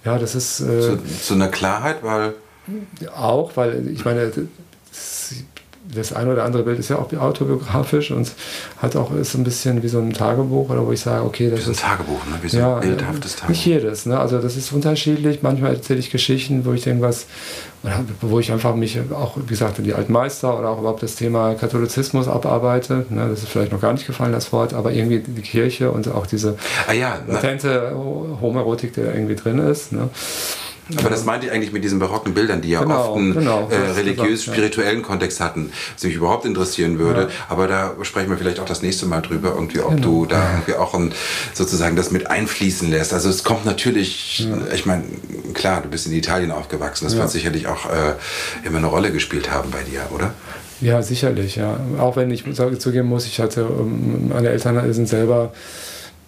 [0.05, 2.35] ja, das ist äh, Zu, zu einer Klarheit, weil
[3.15, 4.31] auch, weil ich meine,
[5.95, 8.33] das, eine oder andere Bild ist ja auch autobiografisch und
[8.79, 11.61] hat auch ist ein bisschen wie so ein Tagebuch oder wo ich sage, okay, das
[11.61, 12.39] wie so ein ist Tagebuch, ne?
[12.43, 13.49] wie so ja, ein bildhaftes äh, Tagebuch.
[13.49, 14.19] Nicht jedes, ne?
[14.19, 15.43] Also das ist unterschiedlich.
[15.43, 17.27] Manchmal erzähle ich Geschichten, wo ich irgendwas,
[18.21, 21.55] wo ich einfach mich auch, wie gesagt, die alten Meister oder auch überhaupt das Thema
[21.55, 23.07] Katholizismus abarbeite.
[23.09, 23.29] Ne?
[23.31, 26.27] Das ist vielleicht noch gar nicht gefallen, das Wort, aber irgendwie die Kirche und auch
[26.27, 27.93] diese Ah ja, latente
[28.41, 29.93] Homoerotik, die da irgendwie drin ist.
[29.93, 30.09] Ne?
[30.97, 33.69] Aber das meinte ich eigentlich mit diesen barocken Bildern, die ja Genau, oft einen genau,
[33.71, 37.23] äh, religiös-spirituellen Kontext hatten, was mich überhaupt interessieren würde.
[37.23, 37.29] Ja.
[37.49, 40.03] Aber da sprechen wir vielleicht auch das nächste Mal drüber, irgendwie, ob Genau.
[40.03, 41.13] du da irgendwie auch ein,
[41.55, 43.13] sozusagen das mit einfließen lässt.
[43.13, 45.05] Also es kommt natürlich, ich meine,
[45.55, 47.21] klar, du bist in Italien aufgewachsen, das Ja.
[47.21, 48.15] wird sicherlich auch äh,
[48.67, 50.33] immer eine Rolle gespielt haben bei dir, oder?
[50.81, 51.79] Ja, sicherlich, ja.
[51.99, 52.45] Auch wenn ich
[52.79, 55.53] zugeben muss, ich hatte, ähm, meine Eltern sind selber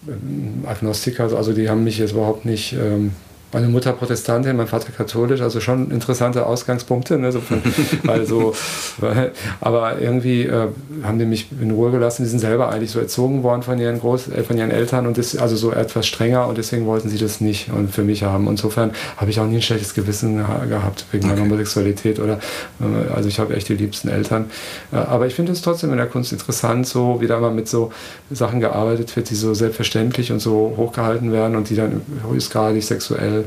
[0.09, 2.73] ähm, Agnostiker, also die haben mich jetzt überhaupt nicht.
[2.73, 3.13] Ähm,
[3.53, 7.19] meine Mutter Protestantin, mein Vater katholisch, also schon interessante Ausgangspunkte.
[7.19, 7.61] Ne, so von,
[8.09, 8.55] also,
[8.99, 10.69] weil, aber irgendwie äh,
[11.03, 12.23] haben die mich in Ruhe gelassen.
[12.23, 15.19] Die sind selber eigentlich so erzogen worden von ihren, Groß, äh, von ihren Eltern und
[15.19, 18.47] das, also so etwas strenger und deswegen wollten sie das nicht und für mich haben.
[18.49, 21.49] Insofern habe ich auch nie ein schlechtes Gewissen geha- gehabt wegen meiner Okay.
[21.51, 22.35] Homosexualität oder
[22.81, 24.51] äh, also ich habe echt die liebsten Eltern.
[24.93, 27.69] Äh, aber ich finde es trotzdem in der Kunst interessant, so wie da mal mit
[27.69, 27.91] so
[28.31, 33.40] Sachen gearbeitet wird, die so selbstverständlich und so hochgehalten werden und die dann höchstgradig sexuell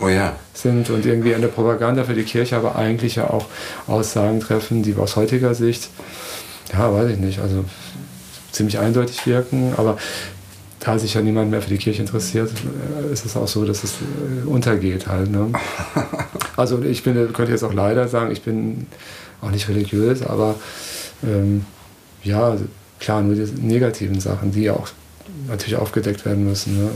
[0.00, 0.36] Oh ja.
[0.54, 3.46] sind und irgendwie in der Propaganda für die Kirche aber eigentlich ja auch
[3.86, 5.88] Aussagen treffen, die aus heutiger Sicht,
[6.72, 7.64] ja, weiß ich nicht, also
[8.52, 9.98] ziemlich eindeutig wirken, aber
[10.80, 13.84] da sich ja niemand mehr für die Kirche interessiert, äh, ist es auch so, dass
[13.84, 15.30] es äh, untergeht halt.
[15.30, 15.52] Ne?
[16.56, 18.86] Also ich bin, könnte jetzt auch leider sagen, ich bin
[19.42, 20.54] auch nicht religiös, aber
[21.24, 21.66] ähm,
[22.22, 22.56] ja,
[23.00, 24.86] klar, nur die negativen Sachen, die auch
[25.48, 26.78] natürlich aufgedeckt werden müssen.
[26.78, 26.90] Ne?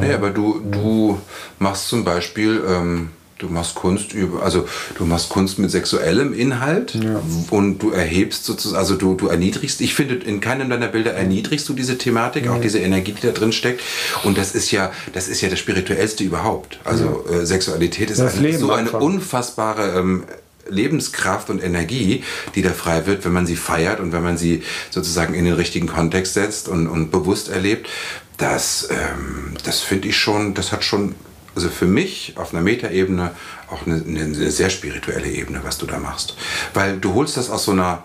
[0.00, 1.18] Nee, aber du, du
[1.58, 4.66] machst zum Beispiel, ähm, du machst Kunst über, also
[4.96, 7.20] du machst Kunst mit sexuellem Inhalt Ja.
[7.50, 11.68] und du erhebst sozusagen, also du, du erniedrigst, ich finde, in keinem deiner Bilder erniedrigst
[11.68, 13.82] du diese Thematik, auch diese Energie, die da drin steckt.
[14.24, 16.78] Und das ist ja, das ist ja das Spirituellste überhaupt.
[16.84, 20.24] Also äh, Sexualität ist eine, so eine unfassbare ähm,
[20.68, 22.24] Lebenskraft und Energie,
[22.54, 25.54] die da frei wird, wenn man sie feiert und wenn man sie sozusagen in den
[25.54, 27.88] richtigen Kontext setzt und, und bewusst erlebt.
[28.36, 31.14] Das, ähm, das finde ich schon, das hat schon,
[31.54, 33.30] also für mich auf einer Metaebene
[33.68, 36.36] auch eine, eine sehr spirituelle Ebene, was du da machst.
[36.74, 38.04] Weil du holst das aus so einer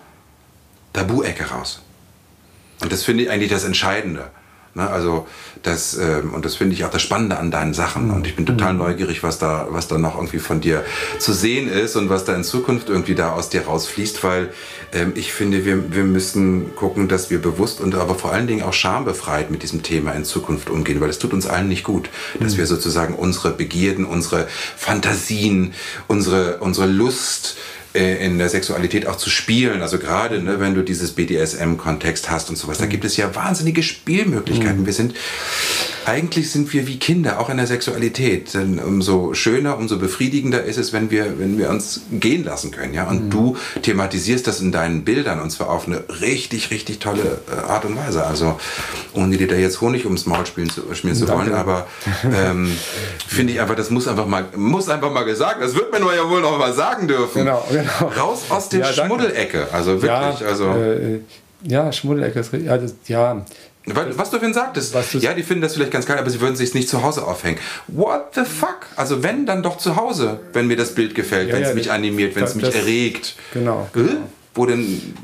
[0.92, 1.82] Tabu-Ecke raus.
[2.80, 4.30] Und das finde ich eigentlich das Entscheidende.
[4.74, 4.88] Ne?
[4.88, 5.26] Also
[5.62, 8.10] das, ähm, und das finde ich auch das Spannende an deinen Sachen.
[8.10, 10.84] Und ich bin total neugierig, was da, was da noch irgendwie von dir
[11.18, 14.52] zu sehen ist und was da in Zukunft irgendwie da aus dir rausfließt, weil
[14.92, 18.62] ähm, ich finde, wir, wir müssen gucken, dass wir bewusst und aber vor allen Dingen
[18.62, 22.08] auch schambefreit mit diesem Thema in Zukunft umgehen, weil es tut uns allen nicht gut,
[22.40, 25.74] dass wir sozusagen unsere Begierden, unsere Fantasien,
[26.08, 27.56] unsere, unsere Lust,
[27.94, 29.82] in der Sexualität auch zu spielen.
[29.82, 33.82] Also gerade, ne, wenn du dieses BDSM-Kontext hast und sowas, da gibt es ja wahnsinnige
[33.82, 34.86] Spielmöglichkeiten.
[34.86, 35.14] Wir sind,
[36.06, 38.54] eigentlich sind wir wie Kinder, auch in der Sexualität.
[38.54, 42.94] Denn umso schöner, umso befriedigender ist es, wenn wir, wenn wir uns gehen lassen können.
[42.94, 43.08] Ja?
[43.08, 47.70] Und du thematisierst das in deinen Bildern und zwar auf eine richtig, richtig tolle äh,
[47.70, 48.24] Art und Weise.
[48.24, 48.58] Also,
[49.12, 51.86] ohne dir da jetzt Honig ums Maul spielen zu, schmieren zu wollen, aber
[52.24, 52.72] ähm,
[53.26, 56.14] finde ich einfach, das muss einfach mal, muss einfach mal gesagt, das wird man nur
[56.14, 57.40] ja wohl noch mal sagen dürfen.
[57.40, 58.12] Genau, genau.
[58.12, 58.92] Raus aus der Ja.
[58.92, 59.68] Schmuddelecke.
[59.72, 60.40] Also wirklich.
[60.40, 61.20] ja, also, äh,
[61.64, 62.68] ja, Schmuddelecke ist richtig.
[62.68, 63.44] Ja, das, ja,
[63.84, 64.94] was du vorhin sagtest.
[65.20, 67.58] Ja, die finden das vielleicht ganz geil, aber sie würden sich nicht zu Hause aufhängen.
[67.88, 68.86] What the fuck?
[68.96, 71.74] Also wenn, dann doch zu Hause, wenn mir das Bild gefällt, Ja, wenn es ja,
[71.74, 73.34] mich animiert, wenn es mich erregt.
[73.52, 73.88] genau.
[73.96, 74.00] Äh?
[74.54, 75.14] Wo denn...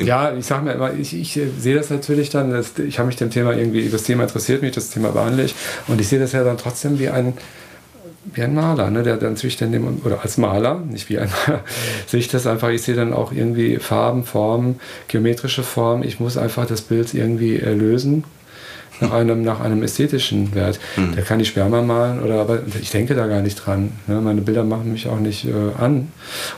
[0.00, 3.08] Ja, ich sag mir immer, ich, ich äh, sehe das natürlich dann, das, ich habe
[3.08, 5.56] mich dem Thema irgendwie, das Thema interessiert mich, das Thema behandle ich
[5.88, 7.36] und ich sehe das ja dann trotzdem wie ein,
[8.34, 11.60] wie ein Maler, ne, der dann dann dem, oder als Maler, nicht wie ein Maler,
[12.06, 16.36] sehe ich das einfach, ich sehe dann auch irgendwie Farben, Formen, geometrische Formen, ich muss
[16.36, 18.24] einfach das Bild irgendwie erlösen
[19.00, 20.80] nach einem, nach einem ästhetischen Wert.
[21.14, 23.92] Da kann ich Sperma malen, oder aber ich denke da gar nicht dran.
[24.06, 24.20] Ne?
[24.20, 26.12] Meine Bilder machen mich auch nicht äh, an.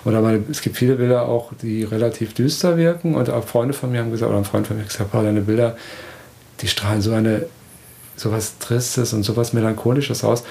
[0.04, 3.14] Oder meine, es gibt viele Bilder auch, die relativ düster wirken.
[3.14, 5.24] Und auch Freunde von mir haben gesagt, oder ein Freund von mir hat gesagt, Paul,
[5.24, 5.76] deine Bilder,
[6.60, 7.46] die strahlen so eine
[8.16, 10.44] sowas Tristes und sowas Melancholisches aus.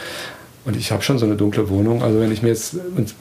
[0.70, 2.04] Und ich habe schon so eine dunkle Wohnung.
[2.04, 3.16] Also wenn ich mir jetzt und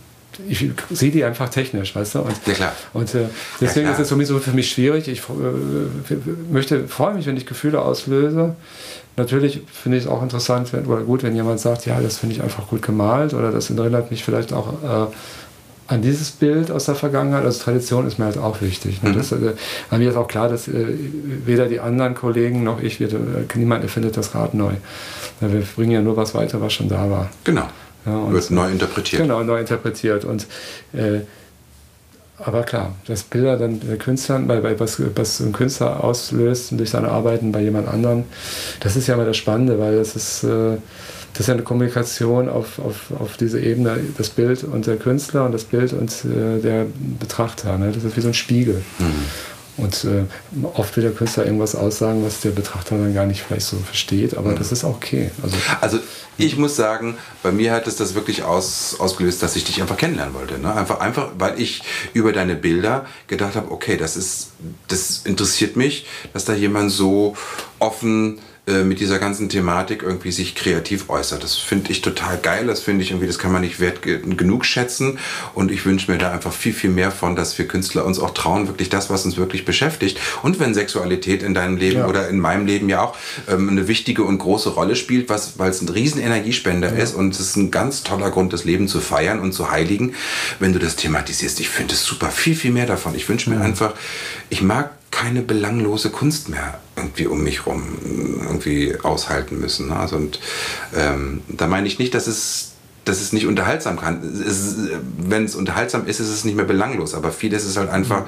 [0.46, 2.18] ich sehe die einfach technisch, weißt du?
[2.20, 2.72] Und, Ja, klar.
[2.92, 3.24] und äh,
[3.59, 3.94] deswegen klar.
[3.94, 5.09] ist es sowieso für mich schwierig.
[5.09, 6.14] Ich äh,
[6.53, 8.55] möchte, freue mich, wenn ich Gefühle auslöse.
[9.16, 12.34] Natürlich finde ich es auch interessant wenn, oder gut, wenn jemand sagt, ja, das finde
[12.36, 15.07] ich einfach gut gemalt oder das erinnert mich vielleicht auch äh,
[15.89, 17.45] an dieses Bild aus der Vergangenheit.
[17.45, 19.03] Also Tradition ist mir halt auch wichtig.
[19.03, 19.12] Ne?
[19.12, 19.55] Das, äh,
[19.91, 20.86] mir ist auch klar, dass äh,
[21.47, 23.14] weder die anderen Kollegen noch ich, wir, äh,
[23.55, 24.72] niemand erfindet das Rad neu.
[25.41, 27.30] Ja, wir bringen ja nur was weiter, was schon da war.
[27.45, 27.64] Genau.
[28.07, 29.22] Ja, und- Wird neu interpretiert.
[29.22, 30.24] Genau, neu interpretiert.
[30.26, 30.47] Und,
[30.93, 31.20] äh,
[32.39, 36.91] aber klar, dass Bilder dann der Künstler, bei, bei was, was ein Künstler auslöst durch
[36.91, 38.24] seine Arbeiten bei jemand anderem,
[38.80, 40.76] das ist ja immer das Spannende, weil das ist, äh,
[41.39, 45.45] das ist ja eine Kommunikation auf, auf, auf diese Ebene, das Bild und der Künstler
[45.45, 46.86] und das Bild und äh, der
[47.20, 47.78] Betrachter.
[47.78, 47.93] Ne?
[47.93, 48.82] Das ist wie so ein Spiegel.
[49.76, 50.24] Und äh,
[50.74, 54.36] oft will der Künstler irgendwas aussagen, was der Betrachter dann gar nicht vielleicht so versteht,
[54.36, 55.30] aber das ist auch okay.
[55.41, 56.01] Also, Also
[56.39, 59.97] ich muss sagen, bei mir hat es das wirklich aus, ausgelöst, dass ich dich einfach
[59.97, 60.59] kennenlernen wollte.
[60.59, 60.74] Ne?
[60.74, 61.82] Einfach, einfach, weil ich
[62.14, 64.49] über deine Bilder gedacht habe, okay, das ist,
[64.89, 67.36] das interessiert mich, dass da jemand so
[67.78, 71.42] offen äh, mit dieser ganzen Thematik irgendwie sich kreativ äußert.
[71.42, 72.66] Das finde ich total geil.
[72.66, 75.18] Das finde ich irgendwie, das kann man nicht wert ge- genug schätzen.
[75.54, 78.34] Und ich wünsche mir da einfach viel, viel mehr von, dass wir Künstler uns auch
[78.34, 80.18] trauen, wirklich das, was uns wirklich beschäftigt.
[80.42, 82.06] Und wenn Sexualität in deinem Leben Ja.
[82.06, 83.16] oder in meinem Leben ja auch
[83.48, 87.34] ähm, eine wichtige und große Rolle spielt, was, weil es ein riesen Energiespender ist und
[87.34, 90.14] es ist ein ganz toller Grund, das Leben zu feiern und zu heiligen,
[90.58, 91.60] wenn du das thematisierst.
[91.60, 93.14] Ich finde es super, viel, viel mehr davon.
[93.14, 93.94] Ich wünsche mir einfach,
[94.51, 97.82] ich mag keine belanglose Kunst mehr irgendwie um mich rum
[98.42, 99.88] irgendwie aushalten müssen.
[99.88, 99.96] Ne?
[99.96, 100.38] Also und
[100.94, 102.72] ähm, da meine ich nicht, dass es
[103.09, 104.20] dass es nicht unterhaltsam kann.
[105.18, 107.14] Wenn es unterhaltsam ist, ist es nicht mehr belanglos.
[107.14, 108.24] Aber vieles ist halt einfach,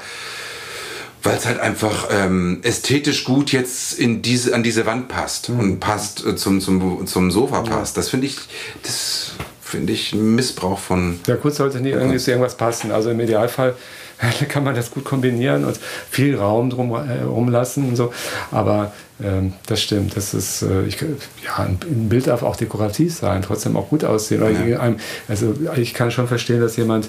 [1.22, 5.80] weil es halt einfach ähm, ästhetisch gut jetzt in diese, an diese Wand passt und
[5.80, 7.96] passt äh, zum, zum, zum Sofa passt.
[7.98, 8.38] Das finde ich,
[8.82, 11.20] das finde ich ein Missbrauch von.
[11.26, 12.90] Ja, kurz sollte nie irgendwie zu irgendwas passen.
[12.90, 13.74] Also im Idealfall
[14.48, 15.78] kann man das gut kombinieren und
[16.10, 18.12] viel Raum drum äh, rumlassen und so.
[18.50, 18.92] Aber
[19.22, 20.16] ähm, das stimmt.
[20.16, 21.00] Das ist, äh, ich,
[21.44, 24.42] ja, ein, Bild darf auch dekorativ sein, trotzdem auch gut aussehen.
[24.68, 24.80] Ja.
[24.80, 24.96] einem,
[25.28, 27.08] also ich kann schon verstehen, dass jemand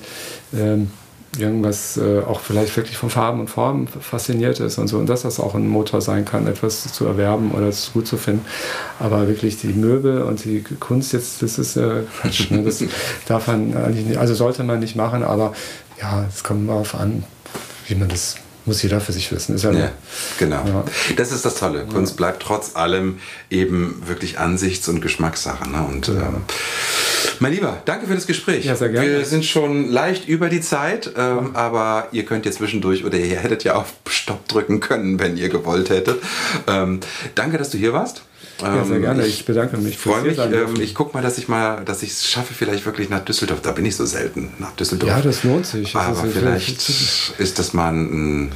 [0.53, 0.91] ähm,
[1.37, 5.21] irgendwas äh, auch vielleicht wirklich von Farben und Formen fasziniert ist und so und dass
[5.21, 8.45] das auch ein Motor sein kann, etwas zu erwerben oder es gut zu finden.
[8.99, 12.51] Aber wirklich die Möbel und die Kunst jetzt, das ist äh, Quatsch.
[12.51, 12.63] Ne?
[12.63, 12.83] Das
[13.27, 15.53] darf man eigentlich nicht, also sollte man nicht machen, aber
[16.01, 17.23] ja, es kommt darauf an,
[17.87, 18.35] wie man das
[18.65, 19.55] muss jeder für sich wissen.
[19.55, 19.91] Ist ja, Ja,
[20.37, 20.63] genau.
[20.65, 20.85] Ja.
[21.15, 21.85] Das ist das Tolle.
[21.85, 25.67] Kunst bleibt trotz allem eben wirklich Ansichts- und Geschmackssache.
[25.69, 25.83] Ne?
[25.83, 26.43] Und ähm,
[27.39, 28.65] mein Lieber, danke für das Gespräch.
[28.65, 29.07] Ja, sehr gerne.
[29.07, 33.37] Wir sind schon leicht über die Zeit, ähm, aber ihr könnt jetzt zwischendurch oder ihr
[33.37, 36.21] hättet ja auf Stopp drücken können, wenn ihr gewollt hättet.
[36.67, 36.99] Ähm,
[37.33, 38.21] danke, dass du hier warst.
[38.61, 39.25] Ja, sehr gerne.
[39.25, 39.93] Ich bedanke mich.
[39.93, 40.37] Ich freue mich.
[40.37, 43.61] Ähm, ich gucke mal, dass ich mal, dass ich es schaffe, vielleicht wirklich nach Düsseldorf.
[43.61, 45.09] Da bin ich so selten nach Düsseldorf.
[45.09, 45.93] Ja, das lohnt sich.
[45.93, 46.89] Das Aber ist- vielleicht
[47.39, 48.51] ist das mal ein,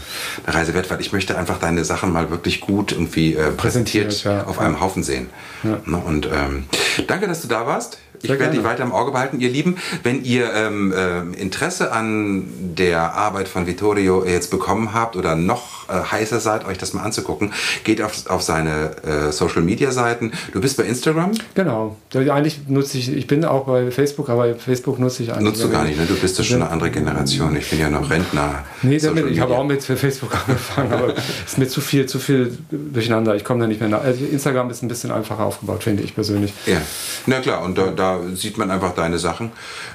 [0.46, 4.08] eine Reise wert, weil ich möchte einfach deine Sachen mal wirklich gut irgendwie äh, präsentiert,
[4.10, 4.44] Präsentiert, ja.
[4.46, 5.30] auf einem Haufen sehen.
[5.64, 5.80] Ja.
[5.86, 6.66] Ne, Und ähm,
[7.08, 7.98] danke, dass du da warst.
[8.22, 8.64] Ich werde dich gerne.
[8.64, 9.78] weiter im Auge behalten, ihr Lieben.
[10.04, 12.46] Wenn ihr ähm, ähm, Interesse an
[12.78, 17.04] der Arbeit von Vittorio jetzt bekommen habt oder noch äh, heißer seid, euch das mal
[17.04, 17.54] anzugucken,
[17.84, 20.32] geht auf, auf seine äh, Social Media Seiten.
[20.54, 21.32] Du bist bei Instagram?
[21.54, 21.96] Genau.
[22.14, 25.46] Eigentlich nutze ich, ich bin auch bei Facebook, aber Facebook nutze ich eigentlich.
[25.46, 26.06] Nutzt du gar nicht, ne?
[26.06, 27.56] Du bist ja schon eine andere Generation.
[27.56, 28.64] Ich bin ja noch Rentner.
[28.82, 32.20] Nee, damit, ich habe auch mit Facebook angefangen, aber es ist mir zu viel, zu
[32.20, 33.36] viel durcheinander.
[33.36, 34.04] Ich komme da nicht mehr nach.
[34.04, 36.54] Also Instagram ist ein bisschen einfacher aufgebaut, finde ich persönlich.
[36.66, 36.82] Ja,
[37.26, 38.05] na klar, und da, da
[38.36, 39.52] sieht man einfach deine Sachen,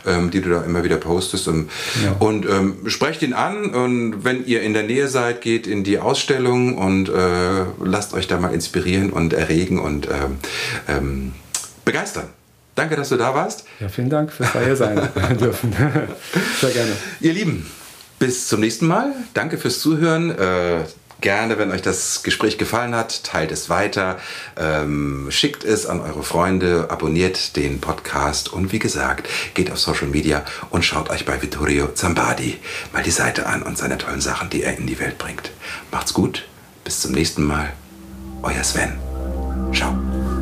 [0.07, 1.49] ähm, die du da immer wieder postest.
[1.49, 1.71] Und,
[2.05, 2.13] Ja.
[2.19, 5.99] und ähm, sprecht ihn an und wenn ihr in der Nähe seid, geht in die
[5.99, 10.39] Ausstellung und äh, lasst euch da mal inspirieren und erregen und ähm,
[10.89, 11.33] ähm,
[11.85, 12.27] begeistern.
[12.77, 13.65] Danke, dass du da warst.
[13.81, 14.97] Ja, vielen Dank fürs Hier sein
[15.41, 15.75] dürfen.
[16.61, 16.93] Sehr gerne.
[17.21, 17.67] Ihr Lieben,
[18.19, 19.13] bis zum nächsten Mal.
[19.35, 20.31] Danke fürs Zuhören.
[20.31, 20.85] Äh,
[21.21, 24.18] gerne, wenn euch das Gespräch gefallen hat, teilt es weiter,
[24.57, 30.09] ähm, schickt es an eure Freunde, abonniert den Podcast und wie gesagt, geht auf Social
[30.09, 32.59] Media und schaut euch bei Vittorio Zambadi
[32.93, 35.51] mal die Seite an und seine tollen Sachen, die er in die Welt bringt.
[35.91, 36.47] Macht's gut,
[36.85, 37.73] bis zum nächsten Mal.
[38.43, 38.99] Euer Sven.
[39.73, 40.39] Ciao.